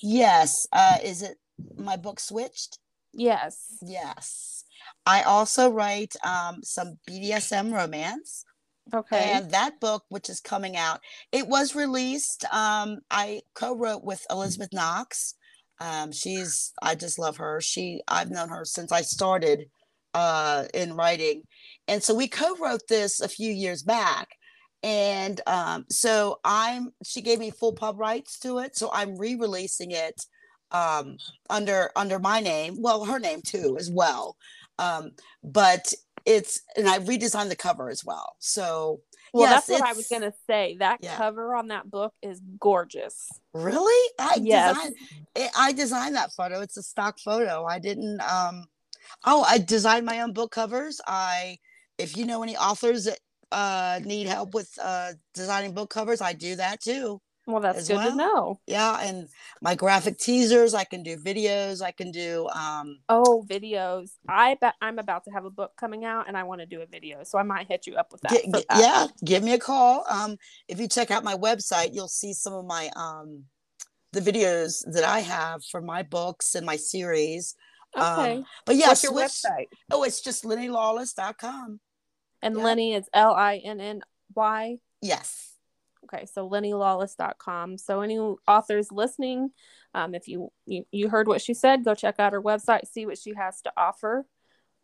[0.03, 0.67] Yes.
[0.73, 1.39] Uh, is it
[1.77, 2.79] my book switched?
[3.13, 3.79] Yes.
[3.83, 4.65] Yes.
[5.05, 8.45] I also write um, some BDSM romance.
[8.93, 9.33] Okay.
[9.33, 11.01] And that book, which is coming out,
[11.33, 12.45] it was released.
[12.53, 15.35] Um, I co-wrote with Elizabeth Knox,
[15.81, 17.61] um, she's I just love her.
[17.61, 19.67] She I've known her since I started
[20.15, 21.43] uh, in writing,
[21.89, 24.29] and so we co-wrote this a few years back.
[24.83, 29.91] And um, so I'm she gave me full pub rights to it, so I'm re-releasing
[29.91, 30.25] it
[30.71, 31.17] um,
[31.49, 32.77] under under my name.
[32.79, 34.37] Well, her name too as well.
[34.79, 35.11] Um,
[35.43, 35.93] but
[36.27, 38.37] it's and I redesigned the cover as well.
[38.39, 39.01] So
[39.33, 40.77] well, yes, that's what I was gonna say.
[40.79, 41.17] That yeah.
[41.17, 43.29] cover on that book is gorgeous.
[43.53, 44.13] Really?
[44.19, 44.77] I yes.
[44.77, 44.95] designed
[45.57, 46.61] I designed that photo.
[46.61, 47.65] It's a stock photo.
[47.65, 48.65] I didn't um
[49.25, 51.01] oh, I designed my own book covers.
[51.07, 51.59] I
[51.99, 53.19] if you know any authors that
[53.53, 57.21] uh need help with uh designing book covers, I do that too.
[57.47, 58.11] Well, that's good well.
[58.11, 58.61] to know.
[58.67, 59.29] Yeah, and
[59.63, 64.11] my graphic teasers, I can do videos, I can do um Oh, videos.
[64.29, 66.81] I bet I'm about to have a book coming out and I want to do
[66.83, 67.25] a video.
[67.25, 68.33] So I might hit you up with that.
[68.33, 68.65] For that.
[68.71, 70.05] yeah, give me a call.
[70.09, 70.37] Um,
[70.69, 73.45] if you check out my website, you'll see some of my um
[74.13, 77.55] the videos that I have for my books and my series.
[77.97, 78.37] Okay.
[78.37, 79.31] Um, but yeah, What's your switch.
[79.31, 79.67] website?
[79.91, 81.81] Oh, it's just linnylawless.com.
[82.43, 82.63] And yeah.
[82.63, 84.03] Linny is L I N N
[84.35, 84.77] Y.
[85.03, 85.50] Yes.
[86.05, 87.79] Okay, so linnylawless.com.
[87.79, 89.51] So any authors listening,
[89.95, 93.07] um, if you, you you heard what she said, go check out her website, see
[93.07, 94.27] what she has to offer.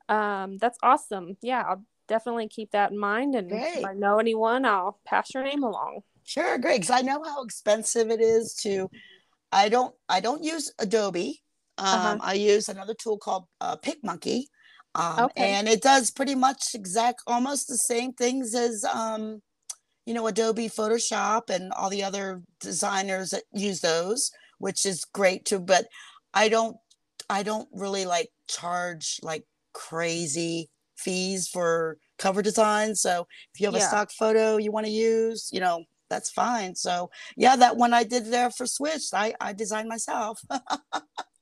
[0.09, 1.37] Um, that's awesome.
[1.42, 3.35] Yeah, I'll definitely keep that in mind.
[3.35, 3.79] And Great.
[3.79, 6.00] if I know anyone, I'll pass your name along.
[6.24, 6.81] Sure, great.
[6.83, 8.88] Because I know how expensive it is to.
[9.52, 9.94] I don't.
[10.09, 11.40] I don't use Adobe.
[11.79, 12.18] Um, Uh-huh.
[12.22, 14.44] I use another tool called uh, PicMonkey,
[14.94, 15.52] um, Okay.
[15.52, 19.42] and it does pretty much exact, almost the same things as, um,
[20.06, 25.44] you know, Adobe Photoshop and all the other designers that use those, which is great
[25.44, 25.60] too.
[25.60, 25.86] But
[26.32, 26.76] I don't.
[27.28, 32.94] I don't really like charge like crazy fees for cover design.
[32.94, 36.74] So if you have a stock photo you want to use, you know, that's fine.
[36.76, 40.40] So yeah, that one I did there for Switch, I, I designed myself.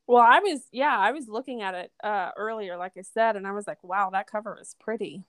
[0.07, 3.47] Well, I was yeah, I was looking at it uh earlier, like I said, and
[3.47, 5.25] I was like, wow, that cover is pretty.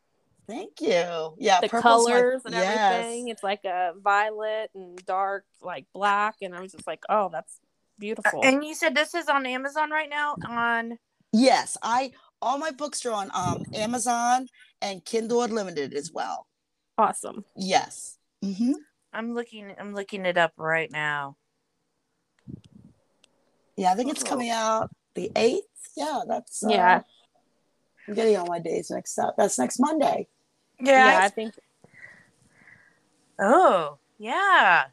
[0.48, 1.36] Thank you.
[1.40, 2.78] Yeah, the purple's my- colors and yes.
[2.94, 3.28] everything.
[3.30, 7.60] It's like a violet and dark, like black, and I was just like, oh, that's
[7.98, 8.42] beautiful.
[8.44, 10.98] And you said this is on Amazon right now on
[11.34, 14.48] Yes, I all my books are on um Amazon
[14.82, 16.48] and Kindle Unlimited as well.
[16.98, 17.44] awesome.
[17.56, 18.18] Yes.
[18.44, 18.74] hmm
[19.12, 21.38] I'm looking I'm looking it up right now.
[23.78, 25.64] Yeah, I think it's coming out the eighth.
[25.98, 27.02] Yeah, that's uh, Yeah.
[28.08, 29.36] I'm getting all my days next up.
[29.38, 30.28] That's next Monday.
[30.80, 31.54] Yeah, I think
[33.40, 34.86] Oh, yeah.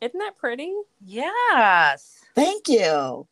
[0.00, 0.72] isn't that pretty?
[1.04, 2.20] Yes.
[2.34, 3.26] Thank you.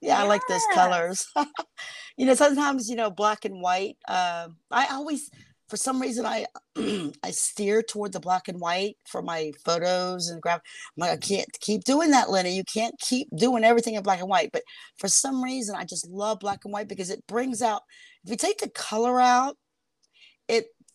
[0.00, 1.26] Yeah, I like those colors.
[2.16, 3.96] you know, sometimes you know black and white.
[4.06, 5.28] Um, I always,
[5.68, 10.40] for some reason, I I steer toward the black and white for my photos and
[10.40, 10.60] grab.
[10.96, 12.54] I'm like, I can't keep doing that, Linny.
[12.54, 14.50] You can't keep doing everything in black and white.
[14.52, 14.62] But
[14.98, 17.82] for some reason, I just love black and white because it brings out.
[18.24, 19.56] If you take the color out, it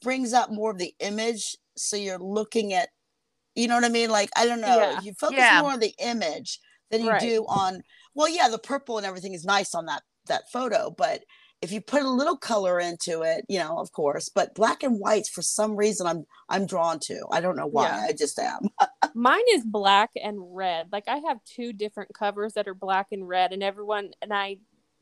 [0.03, 1.55] brings up more of the image.
[1.75, 2.89] So you're looking at,
[3.55, 4.09] you know what I mean?
[4.09, 4.77] Like I don't know.
[4.77, 5.01] Yeah.
[5.01, 5.61] You focus Yeah.
[5.61, 6.59] more on the image
[6.91, 7.19] than you Right.
[7.21, 7.81] do on
[8.13, 11.23] well yeah the purple and everything is nice on that that photo but
[11.63, 14.99] if you put a little color into it you know of course but black and
[14.99, 18.05] whites for some reason i'm i'm drawn to i don't know why Yeah.
[18.09, 18.67] i just am
[19.15, 20.89] Mine is black and red.
[20.91, 24.57] Like I have two different covers that are black and red, and everyone and I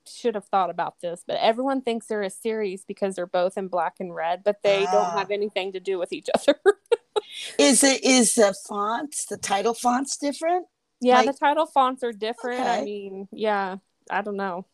[0.08, 3.68] should have thought about this, but everyone thinks they're a series because they're both in
[3.68, 4.92] black and red, but they Ah.
[4.92, 6.60] don't have anything to do with each other.
[7.60, 10.66] is it is the fonts the title fonts different
[11.00, 12.60] yeah, Like- the title fonts are different.
[12.62, 13.78] I mean, yeah,
[14.10, 14.66] I don't know.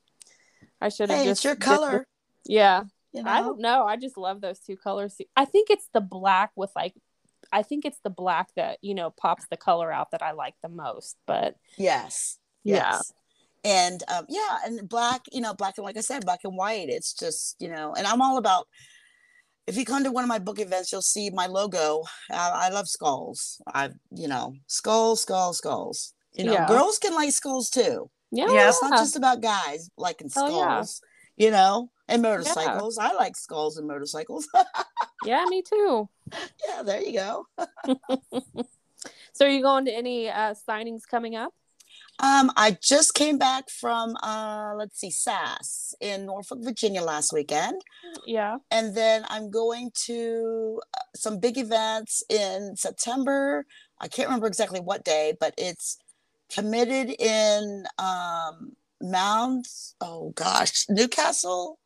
[0.82, 2.06] I should have hey just it's your color
[2.46, 3.86] yeah, you I don't know.
[3.86, 5.18] I just love those two colors.
[5.36, 6.94] I think it's the black with like,
[7.52, 10.56] I think it's the black that you know pops the color out that I like
[10.62, 11.18] the most.
[11.26, 13.14] But yes yeah, yes
[13.68, 16.88] and um, yeah and black you know black and like i said black and white
[16.90, 18.66] it's just you know and i'm all about
[19.68, 22.70] if you come to one of my book events you'll see my logo i, I
[22.70, 26.68] love skulls i you know skulls skulls skulls you know Yeah.
[26.68, 28.70] girls can like skulls too yeah, Yeah.
[28.70, 30.56] it's not just about guys liking Hell yeah.
[30.84, 31.02] skulls
[31.36, 34.48] you know and motorcycles i like skulls and motorcycles
[35.26, 36.08] yeah, me too.
[36.68, 37.46] yeah there you go
[39.34, 41.54] So are you going to any uh, signings coming up?
[42.20, 47.82] Um, I just came back from uh let's see, SAS in Norfolk, Virginia last weekend.
[48.26, 48.58] Yeah.
[48.72, 53.66] And then I'm going to uh, some big events in September.
[54.00, 55.98] I can't remember exactly what day, but it's
[56.52, 61.78] committed in um Mounds, oh gosh, Newcastle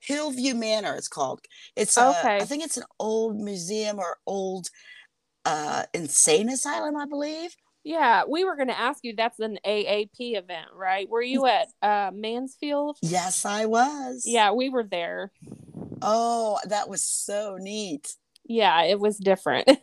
[0.00, 1.40] Hillview Manor it's called.
[1.76, 2.36] It's a, Okay.
[2.38, 4.68] I think it's an old museum or old
[5.44, 7.54] uh insane asylum, I believe.
[7.84, 9.14] Yeah, we were going to ask you.
[9.14, 11.08] That's an AAP event, right?
[11.08, 12.96] Were you at uh, Mansfield?
[13.02, 14.22] Yes, I was.
[14.24, 15.30] Yeah, we were there.
[16.00, 18.14] Oh, that was so neat.
[18.46, 19.70] Yeah, it was different.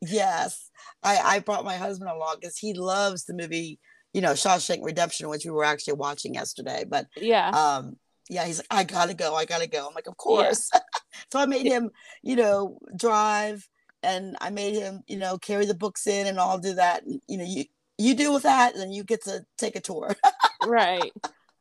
[0.00, 0.70] Yes.
[1.02, 3.78] I, I brought my husband along because he loves the movie,
[4.12, 6.84] you know, Shawshank Redemption, which we were actually watching yesterday.
[6.88, 7.50] But yeah.
[7.50, 7.96] um,
[8.28, 9.86] yeah, he's like, I gotta go, I gotta go.
[9.86, 10.70] I'm like, of course.
[11.32, 11.90] so I made him,
[12.22, 13.66] you know, drive
[14.02, 17.04] and I made him, you know, carry the books in and all do that.
[17.04, 17.64] And, you know, you
[17.98, 20.14] you do with that, and then you get to take a tour.
[20.66, 21.12] right.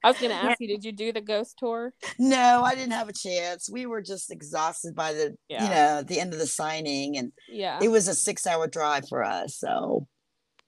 [0.04, 0.50] I was going to Yeah.
[0.52, 1.94] ask you, did you do the ghost tour?
[2.20, 3.70] no, I didn't have a chance.
[3.70, 7.82] We were just exhausted by the, you know, the end of the signing, and Yeah.
[7.82, 9.58] it was a six hour drive for us.
[9.58, 10.08] So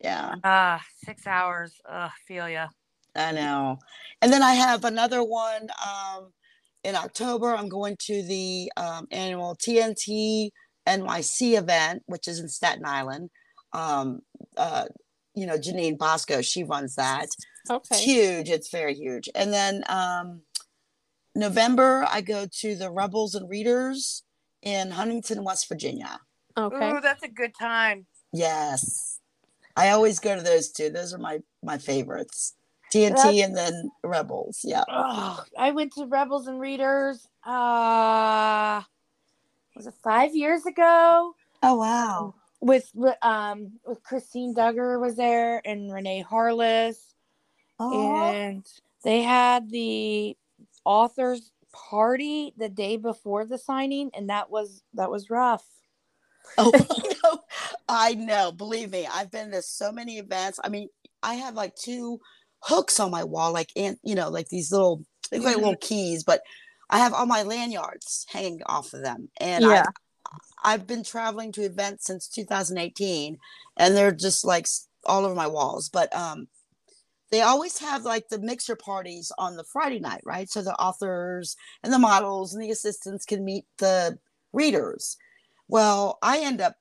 [0.02, 1.74] Yeah, Ah, six hours.
[1.88, 2.68] Ugh, feel ya.
[3.16, 3.78] I know.
[4.22, 6.32] And then I have another one um,
[6.84, 7.56] in October.
[7.56, 10.50] I'm going to the um, annual TNT
[10.88, 13.30] NYC event, which is in Staten Island.
[13.74, 14.22] Um,
[14.58, 14.86] uh,
[15.36, 17.24] you know, Janine Bosco, she runs that.
[17.26, 17.36] It's
[17.70, 18.00] Okay.
[18.02, 18.50] huge.
[18.50, 19.30] It's very huge.
[19.36, 20.42] And then um,
[21.36, 24.24] November, I go to the Rebels and Readers
[24.62, 26.20] in Huntington, West Virginia.
[26.58, 26.92] Okay.
[26.92, 28.06] Ooh, that's a good time.
[28.34, 29.20] Yes,
[29.76, 30.90] I always go to those two.
[30.90, 32.56] Those are my my favorites.
[32.94, 34.62] TNT That's- and then Rebels.
[34.64, 34.84] Yeah.
[34.92, 37.28] Oh, I went to Rebels and Readers.
[37.46, 38.82] Uh,
[39.80, 41.34] was it five years ago?
[41.64, 42.36] Oh wow.
[42.60, 47.16] With um with Christine Duggar was there and Renee Harless,
[47.80, 48.66] Oh, and
[49.06, 50.36] they had the
[50.84, 55.66] authors party the day before the signing, and that was that was rough.
[56.58, 56.74] oh
[57.24, 57.40] no.
[57.88, 58.52] I know.
[58.52, 60.60] Believe me, I've been to so many events.
[60.62, 60.90] I mean,
[61.24, 62.20] I have like two
[62.60, 66.42] hooks on my wall, like and you know, like these little like little keys, but
[66.90, 69.30] I have all my lanyards hanging off of them.
[69.40, 69.84] And Yeah.
[69.86, 73.38] I've, I've been traveling to events since 2018,
[73.78, 74.68] and they're just like
[75.06, 75.90] all over my walls.
[75.90, 76.48] But um,
[77.32, 80.50] they always have like the mixer parties on the Friday night, right?
[80.50, 84.18] So the authors and the models and the assistants can meet the
[84.52, 85.18] readers.
[85.68, 86.76] Well, I end up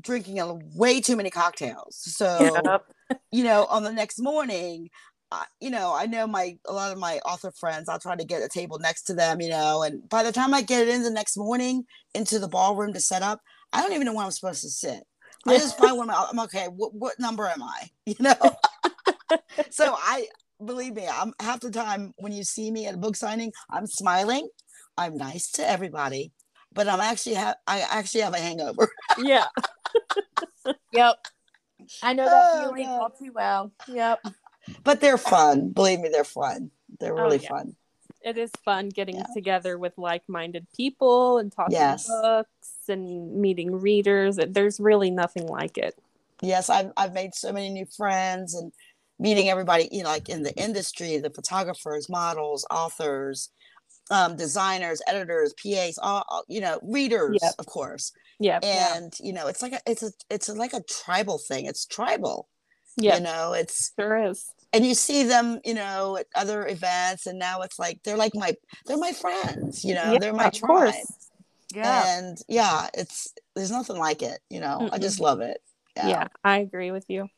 [0.00, 1.96] drinking a, way too many cocktails.
[1.98, 2.62] So,
[3.30, 4.88] you know, on the next morning,
[5.32, 7.88] I, you know, I know my a lot of my author friends.
[7.88, 10.52] I'll try to get a table next to them, you know, and by the time
[10.54, 13.40] I get in the next morning into the ballroom to set up,
[13.72, 15.04] I don't even know where I'm supposed to sit.
[15.46, 16.10] I just find one.
[16.10, 16.66] I'm okay.
[16.66, 17.90] What, what number am I?
[18.06, 18.34] You know.
[19.70, 20.26] so I
[20.64, 23.86] believe me, I'm half the time when you see me at a book signing, I'm
[23.86, 24.48] smiling,
[24.96, 26.32] I'm nice to everybody,
[26.72, 28.90] but I'm actually have I actually have a hangover.
[29.22, 29.44] Yeah.
[30.92, 31.16] Yep.
[32.02, 33.00] I know that Oh, feeling God.
[33.00, 33.72] all too well.
[33.86, 34.20] Yep.
[34.84, 35.70] But they're fun.
[35.70, 36.70] Believe me, they're fun.
[36.98, 37.48] They're Oh, really yeah.
[37.48, 37.76] fun.
[38.22, 39.26] It is fun getting Yeah.
[39.34, 42.06] together with like-minded people and talking Yes.
[42.06, 44.38] books and meeting readers.
[44.48, 45.94] There's really nothing like it.
[46.42, 48.72] yes I've, I've made so many new friends and
[49.18, 53.50] meeting everybody you know like in the industry the photographers models authors
[54.10, 57.54] um, designers editors pas all, all- you know readers Yep.
[57.58, 58.58] of course Yeah.
[58.62, 61.84] and you know it's like a it's a it's a, like a tribal thing it's
[61.84, 62.48] tribal
[62.96, 63.16] Yeah.
[63.16, 64.50] you know it's Sure is.
[64.72, 68.34] And you see them you know at other events and now it's like they're like
[68.34, 68.54] my
[68.86, 71.28] they're my friends you know Yeah, they're my tribe course.
[71.74, 72.18] Yeah.
[72.18, 75.60] and yeah it's there's nothing like it you know i just love it
[75.96, 76.28] Yeah.
[76.44, 77.28] I agree with you.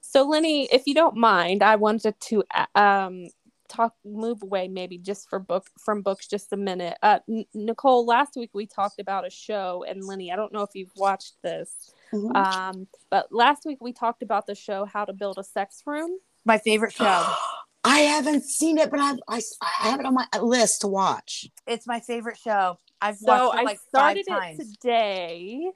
[0.00, 2.44] So, Linny, if you don't mind, I wanted to
[2.74, 3.26] um,
[3.68, 6.96] talk, move away maybe just for book from books just a minute.
[7.02, 10.62] Uh, N- Nicole, last week we talked about a show, and Linny, I don't know
[10.62, 12.34] if you've watched this, Mhm.
[12.36, 16.18] um, but last week we talked about the show How to Build a Sex Room.
[16.44, 17.04] My favorite show.
[17.84, 21.46] I haven't seen it, but I've, I, I have it on my list to watch.
[21.68, 22.78] it's my favorite show.
[23.00, 25.70] I've So watched it I started five it today.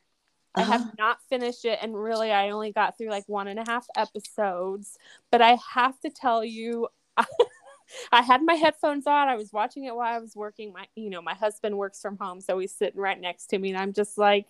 [0.57, 0.73] I Uh-huh.
[0.73, 3.87] have not finished it, and really, I only got through like one and a half
[3.97, 4.99] episodes.
[5.31, 7.25] But I have to tell you, I
[8.13, 9.29] had my headphones on.
[9.29, 10.73] I was watching it while I was working.
[10.73, 13.71] My, you know, my husband works from home, so he's sitting right next to me,
[13.71, 14.47] and I'm just like,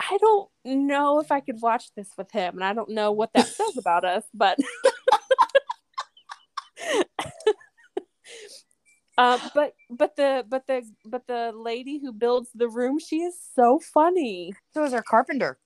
[0.00, 3.32] I don't know if I could watch this with him, and I don't know what
[3.34, 4.58] that says about us, but.
[9.18, 13.34] Uh, but but the but the but the lady who builds the room, she is
[13.56, 14.54] so funny.
[14.72, 15.58] So is our carpenter.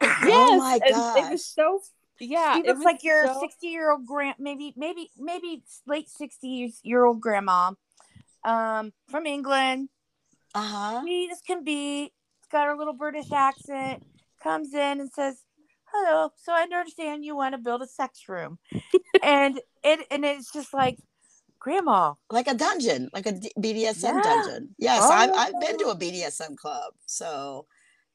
[0.00, 1.30] Yes, Oh my and It gosh.
[1.32, 1.80] was so
[2.22, 2.54] yeah.
[2.54, 7.04] he it looks like your 60 year old grand, maybe, maybe, maybe late 60 year
[7.04, 7.72] old grandma,
[8.44, 9.88] um, from England.
[10.54, 11.00] Uh huh.
[11.02, 12.12] Sweet as can be.
[12.40, 14.04] It's got her little British accent.
[14.42, 15.44] Comes in and says,
[15.92, 16.30] "Hello.
[16.36, 18.58] So I understand you want to build a sex room,"
[19.22, 20.98] and it and it's just like,
[21.58, 22.14] Grandma.
[22.28, 24.20] Like a dungeon, like a BDSM Yeah.
[24.22, 24.74] dungeon.
[24.78, 25.12] Yes, Oh.
[25.12, 26.92] I've, I've been to a BDSM club.
[27.06, 27.66] So,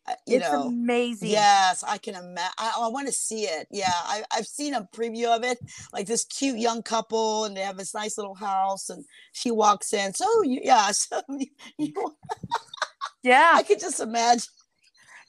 [0.09, 1.29] Uh, you it's know, amazing.
[1.29, 2.51] yes, I can imagine.
[2.57, 3.67] I, oh, I want to see it.
[3.71, 5.59] Yeah, I, I've seen a preview of it.
[5.91, 9.91] Like this cute young couple, and they have this nice little house, and she walks
[9.93, 10.13] in.
[10.13, 11.93] So, you, yeah, so you, you,
[13.23, 13.51] yeah.
[13.53, 14.43] I could just imagine.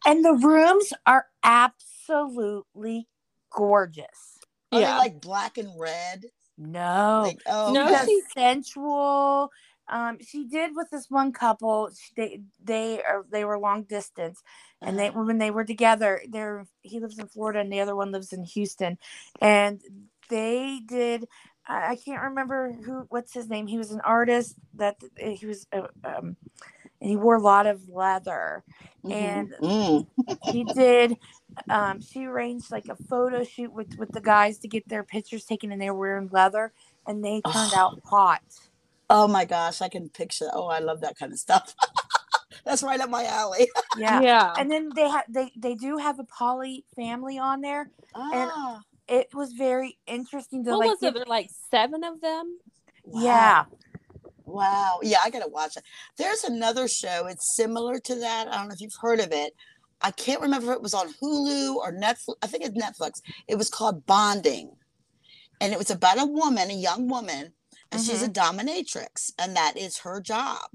[0.07, 3.09] And the rooms are absolutely
[3.51, 4.39] gorgeous.
[4.73, 4.93] Are Yeah.
[4.93, 6.25] they like black and red?
[6.57, 7.93] No, Like, oh, No, okay.
[8.07, 9.51] because sensual.
[9.91, 11.91] Um, she did with this one couple.
[11.95, 14.43] She, they they are they were long distance,
[14.83, 15.25] and they Uh-huh.
[15.25, 18.45] when they were together, they're he lives in Florida and the other one lives in
[18.45, 18.99] Houston,
[19.41, 19.83] and
[20.31, 21.29] they did.
[21.69, 23.67] I I can't remember who what's his name.
[23.69, 26.37] He was an artist that he was uh, um,
[27.01, 28.65] and he wore a lot of leather.
[29.05, 29.15] Mhm.
[29.15, 30.07] And Mm.
[30.43, 31.19] he did.
[31.71, 35.45] Um, she arranged like a photo shoot with with the guys to get their pictures
[35.47, 36.73] taken, and they were wearing leather,
[37.07, 37.79] and they turned Oh.
[37.79, 38.43] out hot.
[39.11, 40.49] Oh my gosh, I can picture.
[40.53, 41.75] Oh, I love that kind of stuff.
[42.65, 43.69] That's right up my alley.
[43.97, 44.21] Yeah.
[44.21, 44.53] Yeah.
[44.57, 47.91] And then they have they they do have a poly family on there.
[48.15, 51.15] Ah, It was very interesting to what like was it?
[51.15, 52.59] There were like seven of them.
[53.07, 53.65] yeah.
[54.45, 55.01] Wow.
[55.03, 55.85] Yeah, I gotta watch it.
[56.17, 57.27] There's another show.
[57.27, 58.49] It's similar to that.
[58.49, 59.55] I don't know if you've heard of it.
[60.01, 62.35] I can't remember if it was on Hulu or Netflix.
[62.43, 63.21] I think it's Netflix.
[63.49, 64.71] It was called Bonding.
[65.61, 67.53] And it was about a woman, a young woman,
[67.91, 68.59] and she's a mm-hmm.
[68.59, 70.71] dominatrix, and that is her job.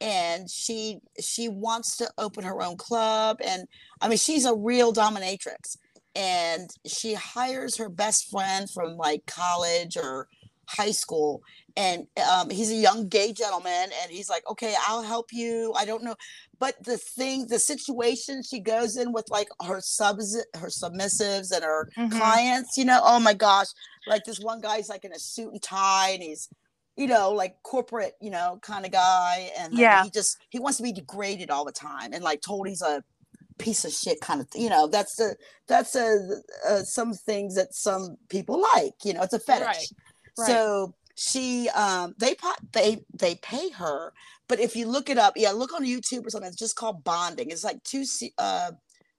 [0.00, 3.38] And she she wants to open her own club.
[3.42, 3.66] And
[4.00, 5.78] I mean, she's a real dominatrix.
[6.14, 10.28] And she hires her best friend from like college or
[10.68, 11.42] high school
[11.76, 15.84] and um, he's a young gay gentleman and he's like okay i'll help you i
[15.84, 16.14] don't know
[16.58, 21.62] but the thing the situation she goes in with like her subs her submissives and
[21.64, 22.10] her Mhm.
[22.12, 23.66] clients you know oh my gosh
[24.06, 26.48] like this one guy's like in a suit and tie and he's
[26.96, 30.04] you know like corporate you know kind of guy and Yeah.
[30.04, 33.02] he just he wants to be degraded all the time and like told he's a
[33.58, 35.34] piece of shit kind of you know that's the
[35.66, 39.86] that's a, uh some things that some people like you know it's a fetish Right,
[40.38, 40.46] right.
[40.46, 44.12] so she um they po- they they pay her
[44.48, 47.02] but if you look it up yeah look on youtube or something it's just called
[47.04, 48.70] bonding it's like two se- uh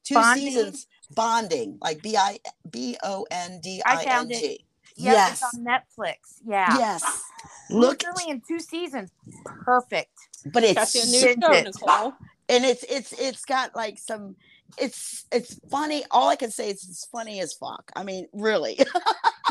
[0.05, 0.45] two Bonding?
[0.47, 2.39] seasons bonding like b-i
[2.69, 4.65] b-o-n-d-i-n-g
[4.99, 6.15] Yep, yes it's on Netflix.
[6.45, 6.77] Yeah.
[6.79, 7.03] yes
[7.69, 9.11] look only in two seasons.
[9.45, 10.09] Perfect.
[10.45, 11.65] but it's Got a new show, it.
[11.65, 12.13] Nicole.
[12.49, 14.35] and it's it's it's got like some
[14.78, 18.78] it's it's funny all i can say is it's funny as fuck i mean really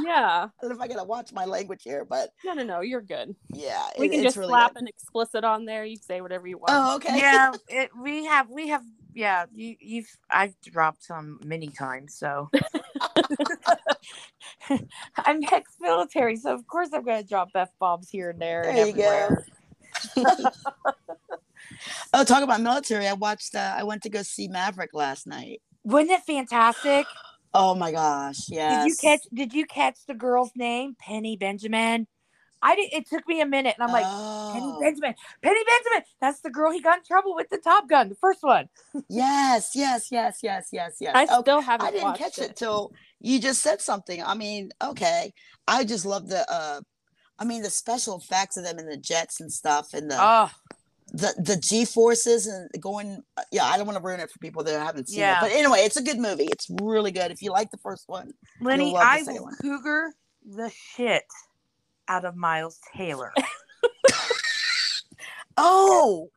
[0.05, 0.47] Yeah.
[0.47, 2.81] i don't know if i gotta watch my language here but No, no, no.
[2.81, 3.35] You're good.
[3.55, 4.83] yeah We it- can it's just really slap good.
[4.83, 5.85] an explicit on there.
[5.87, 6.71] You can say whatever you want.
[6.71, 8.83] oh okay Yeah, it, we have we have
[9.15, 12.51] yeah, you you've I've dropped some many times, so
[15.17, 18.63] I'm ex-military, so of course I'm gonna drop F bombs here and there.
[18.69, 19.29] and There you go.
[22.13, 23.07] Oh, talk about military.
[23.07, 23.55] I watched.
[23.55, 25.61] Uh, I went to go see Maverick last night.
[25.85, 27.07] Wasn't it fantastic?
[27.55, 28.49] Oh my gosh!
[28.49, 28.83] Yes.
[28.85, 30.97] Did you catch did you catch the girl's name?
[30.99, 32.07] Penny Benjamin.
[32.63, 34.05] I did it took me a minute and I'm like,
[34.53, 36.05] Penny Oh, Benjamin, Penny Benjamin.
[36.21, 38.69] That's the girl he got in trouble with the Top Gun, the first one.
[39.09, 41.13] yes, yes, yes, yes, yes, yes.
[41.15, 42.51] I Okay, still haven't I didn't watched catch it.
[42.51, 44.23] it till you just said something.
[44.23, 45.33] I mean, okay.
[45.69, 46.51] I just love the.
[46.51, 46.81] uh
[47.39, 50.51] I mean, the special effects of them in the jets and stuff, and the Oh,
[51.13, 53.23] the the G forces and going.
[53.37, 55.35] uh, Yeah, I don't want to ruin it for people that haven't seen Yeah.
[55.35, 55.39] it.
[55.41, 56.47] But anyway, it's a good movie.
[56.47, 57.31] It's really good.
[57.31, 59.57] If you like the first one, Linny, I will one.
[59.61, 60.13] cougar
[60.45, 61.23] the shit
[62.09, 63.33] out of Miles Teller.
[65.57, 66.31] oh,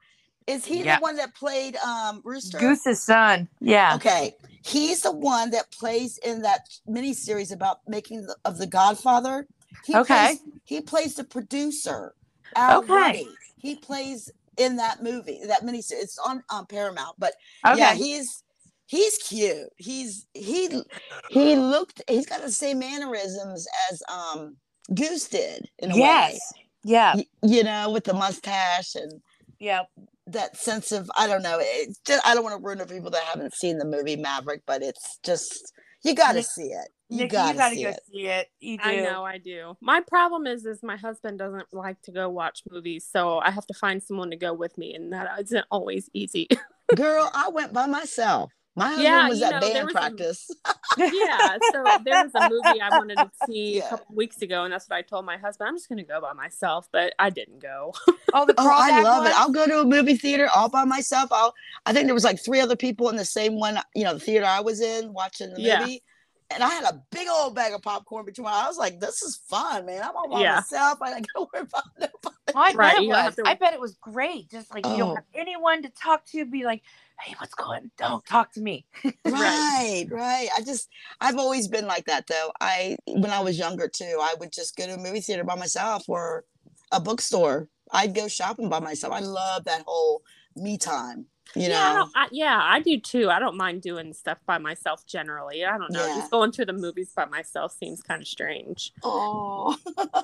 [0.47, 0.97] is he Yeah.
[0.97, 2.59] the one that played um Rooster?
[2.59, 3.47] Goose's son.
[3.59, 3.95] Yeah.
[3.95, 9.47] Okay, he's the one that plays in that miniseries about making the, of the Godfather.
[9.86, 10.28] He Okay.
[10.28, 12.13] plays, he plays the producer.
[12.55, 12.93] Al Okay.
[12.93, 13.28] Ruddy.
[13.57, 15.93] He plays in that movie, that miniseries.
[15.93, 17.34] It's on on Paramount, but
[17.66, 17.78] Okay.
[17.80, 18.43] yeah, he's
[18.88, 19.70] he's cute.
[19.78, 20.84] He's he
[21.30, 22.01] he looked.
[22.07, 24.57] He's got the same mannerisms as um
[24.93, 26.39] Goose did in a yes.
[26.84, 27.16] Yeah.
[27.16, 27.28] way.
[27.43, 29.22] Y- You know, with the mustache and
[29.60, 29.84] Yeah.
[30.28, 31.62] that sense of I don't know.
[32.05, 34.62] Just, I don't want to ruin it for people that haven't seen the movie Maverick,
[34.68, 36.89] but it's just you got to see it.
[37.10, 37.99] You Nikki, got you to gotta see go it.
[38.12, 38.47] see it.
[38.60, 38.84] You do.
[38.84, 39.76] I know I do.
[39.82, 43.66] My problem is is my husband doesn't like to go watch movies, so I have
[43.68, 46.47] to find someone to go with me and that isn't always easy.
[46.95, 48.51] Girl, I went by myself.
[48.76, 50.49] My husband Yeah, was you at know, band was some- practice.
[50.97, 53.86] yeah, so there was a movie I wanted to see Yeah.
[53.88, 55.68] a couple weeks ago and that's what I told my husband.
[55.68, 57.93] I'm just going to go by myself, but I didn't go.
[58.34, 59.34] Oh, the Oh, I crawlback love it.
[59.36, 61.30] I'll go to a movie theater all by myself.
[61.32, 61.53] I'll
[61.86, 64.20] I think there was like three other people in the same one, you know, the
[64.20, 65.80] theater I was in watching the Yeah.
[65.82, 66.03] movie.
[66.52, 68.47] And I had a big old bag of popcorn between.
[68.47, 70.02] I was like, "This is fun, man!
[70.04, 70.56] I'm all by Yeah.
[70.56, 71.00] myself.
[71.02, 73.36] I don't gotta worry about nobody." I Right, bet it was.
[73.36, 74.50] to- I bet it was great.
[74.50, 74.97] Just like you Oh.
[74.97, 76.45] don't have anyone to talk to.
[76.45, 76.82] Be like,
[77.22, 77.91] hey, what's going?
[77.97, 78.86] Don't talk to me.
[79.26, 80.89] right right i just
[81.22, 84.76] i've always been like that though i when i was younger too i would just
[84.76, 86.45] go to a movie theater by myself or
[86.91, 90.22] a bookstore i'd go shopping by myself i love that whole
[90.56, 91.26] me time
[91.56, 93.30] you yeah, I don't, I, yeah, I do too.
[93.30, 95.66] I don't mind doing stuff by myself generally.
[95.66, 96.06] I don't know.
[96.06, 96.16] Yeah.
[96.16, 98.93] Just going to the movies by myself seems kind of strange.
[99.04, 99.78] oh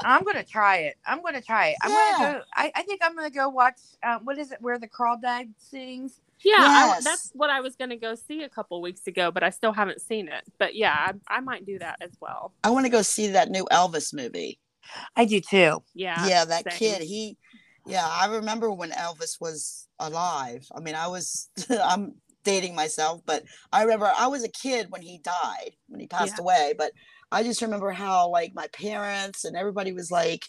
[0.00, 0.96] I'm gonna try it.
[1.06, 1.76] I'm gonna try it.
[1.82, 2.12] I'm Yeah.
[2.18, 2.44] gonna go.
[2.54, 3.78] I, I think I'm gonna go watch.
[4.02, 4.58] Uh, what is it?
[4.60, 6.20] Where the crawdad sings?
[6.44, 9.42] Yeah, I, that's what I was going to go see a couple weeks ago, but
[9.42, 10.44] I still haven't seen it.
[10.58, 10.92] But yeah,
[11.28, 12.52] I, I might do that as well.
[12.62, 14.58] i want to go see that new elvis movie
[15.16, 15.82] I do too.
[15.94, 16.26] Yeah.
[16.26, 16.78] yeah that same.
[16.78, 17.36] kid he
[17.86, 20.66] Yeah, I remember when Elvis was alive.
[20.74, 22.14] I mean, I was I'm
[22.44, 26.34] dating myself, but I remember I was a kid when he died, when he passed
[26.36, 26.42] Yeah.
[26.42, 26.92] away, but
[27.32, 30.44] I just remember how like my parents and everybody was like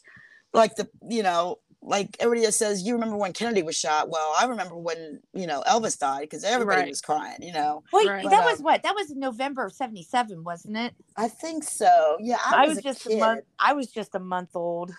[0.54, 4.10] like the you know, like everybody just says you remember when Kennedy was shot.
[4.10, 6.90] Well, I remember when, you know, Elvis died because everybody Right.
[6.90, 7.84] was crying, you know.
[7.94, 8.24] Wait, Right.
[8.24, 8.84] that But, was um, what?
[8.84, 10.94] That was November of '77, wasn't it?
[11.16, 12.18] I think so.
[12.20, 13.18] Yeah, I, I was, was, a just kid.
[13.18, 13.44] a month.
[13.60, 14.92] I was just a month old.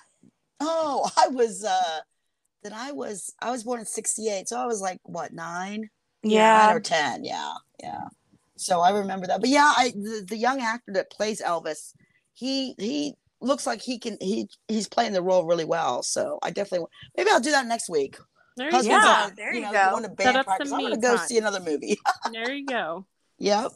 [0.61, 2.01] Oh, I was uh
[2.63, 5.89] then I was I was born in 68, so I was like what, 9?
[6.25, 7.25] nine or ten.
[7.25, 8.09] Yeah, yeah.
[8.57, 9.41] So I remember that.
[9.41, 11.93] But yeah, I the, the young actor that plays Elvis,
[12.35, 16.03] he he looks like he can he he's playing the role really well.
[16.03, 16.87] So I definitely
[17.17, 18.17] maybe I'll do that next week.
[18.57, 18.89] There you go.
[18.89, 19.91] Yeah, on, there you know, go.
[19.91, 20.71] Going to Set band up practice.
[20.71, 21.27] some I'm gonna go time.
[21.27, 21.99] see another movie.
[22.33, 23.07] There you go.
[23.39, 23.71] yep.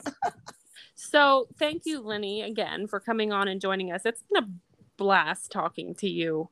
[0.94, 4.02] So thank you, Linny, again for coming on and joining us.
[4.04, 4.48] It's been a
[4.96, 6.48] blast talking to you.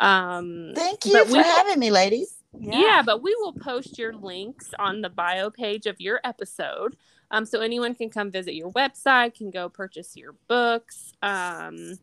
[0.00, 2.34] Um, Thank you for we- having me, ladies.
[2.58, 3.02] yeah.
[3.04, 6.96] but we will post your links on the bio page of your episode.
[7.30, 11.98] Um, so anyone can come visit your website, can go purchase your books, um,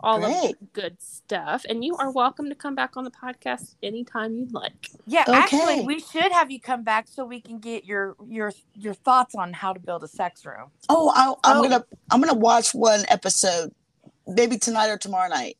[0.00, 1.64] all of the good stuff.
[1.66, 4.90] And you are welcome to come back on the podcast anytime you'd like.
[5.06, 5.38] Yeah, Okay.
[5.38, 9.34] actually, we should have you come back so we can get your your your thoughts
[9.34, 10.70] on how to build a sex room.
[10.90, 11.62] Oh, I, I'm Oh.
[11.62, 13.72] gonna I'm gonna watch one episode,
[14.26, 15.56] maybe tonight or tomorrow night.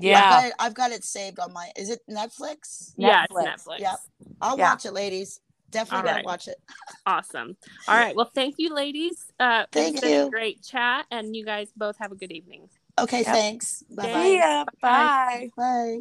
[0.00, 1.70] I've Yeah, got, it, I've got it saved on my.
[1.76, 2.92] Is it Netflix?
[2.96, 3.66] Yeah, it's Netflix.
[3.66, 3.78] Netflix.
[3.80, 3.96] Yep.
[4.40, 4.70] I'll Yeah.
[4.70, 5.40] watch it, ladies.
[5.70, 6.24] Definitely right.
[6.24, 6.56] watch it.
[7.06, 7.56] Awesome.
[7.88, 8.14] All right.
[8.14, 9.16] Well, thank you, ladies.
[9.40, 10.30] Uh, Thank it's a you.
[10.30, 12.68] great chat, and you guys both have a good evening.
[12.98, 13.34] Okay, Yep.
[13.34, 13.82] thanks.
[13.90, 14.22] Bye-bye.
[14.24, 14.38] See.
[14.38, 14.64] Bye.
[14.82, 15.50] Bye.
[15.56, 15.98] Bye.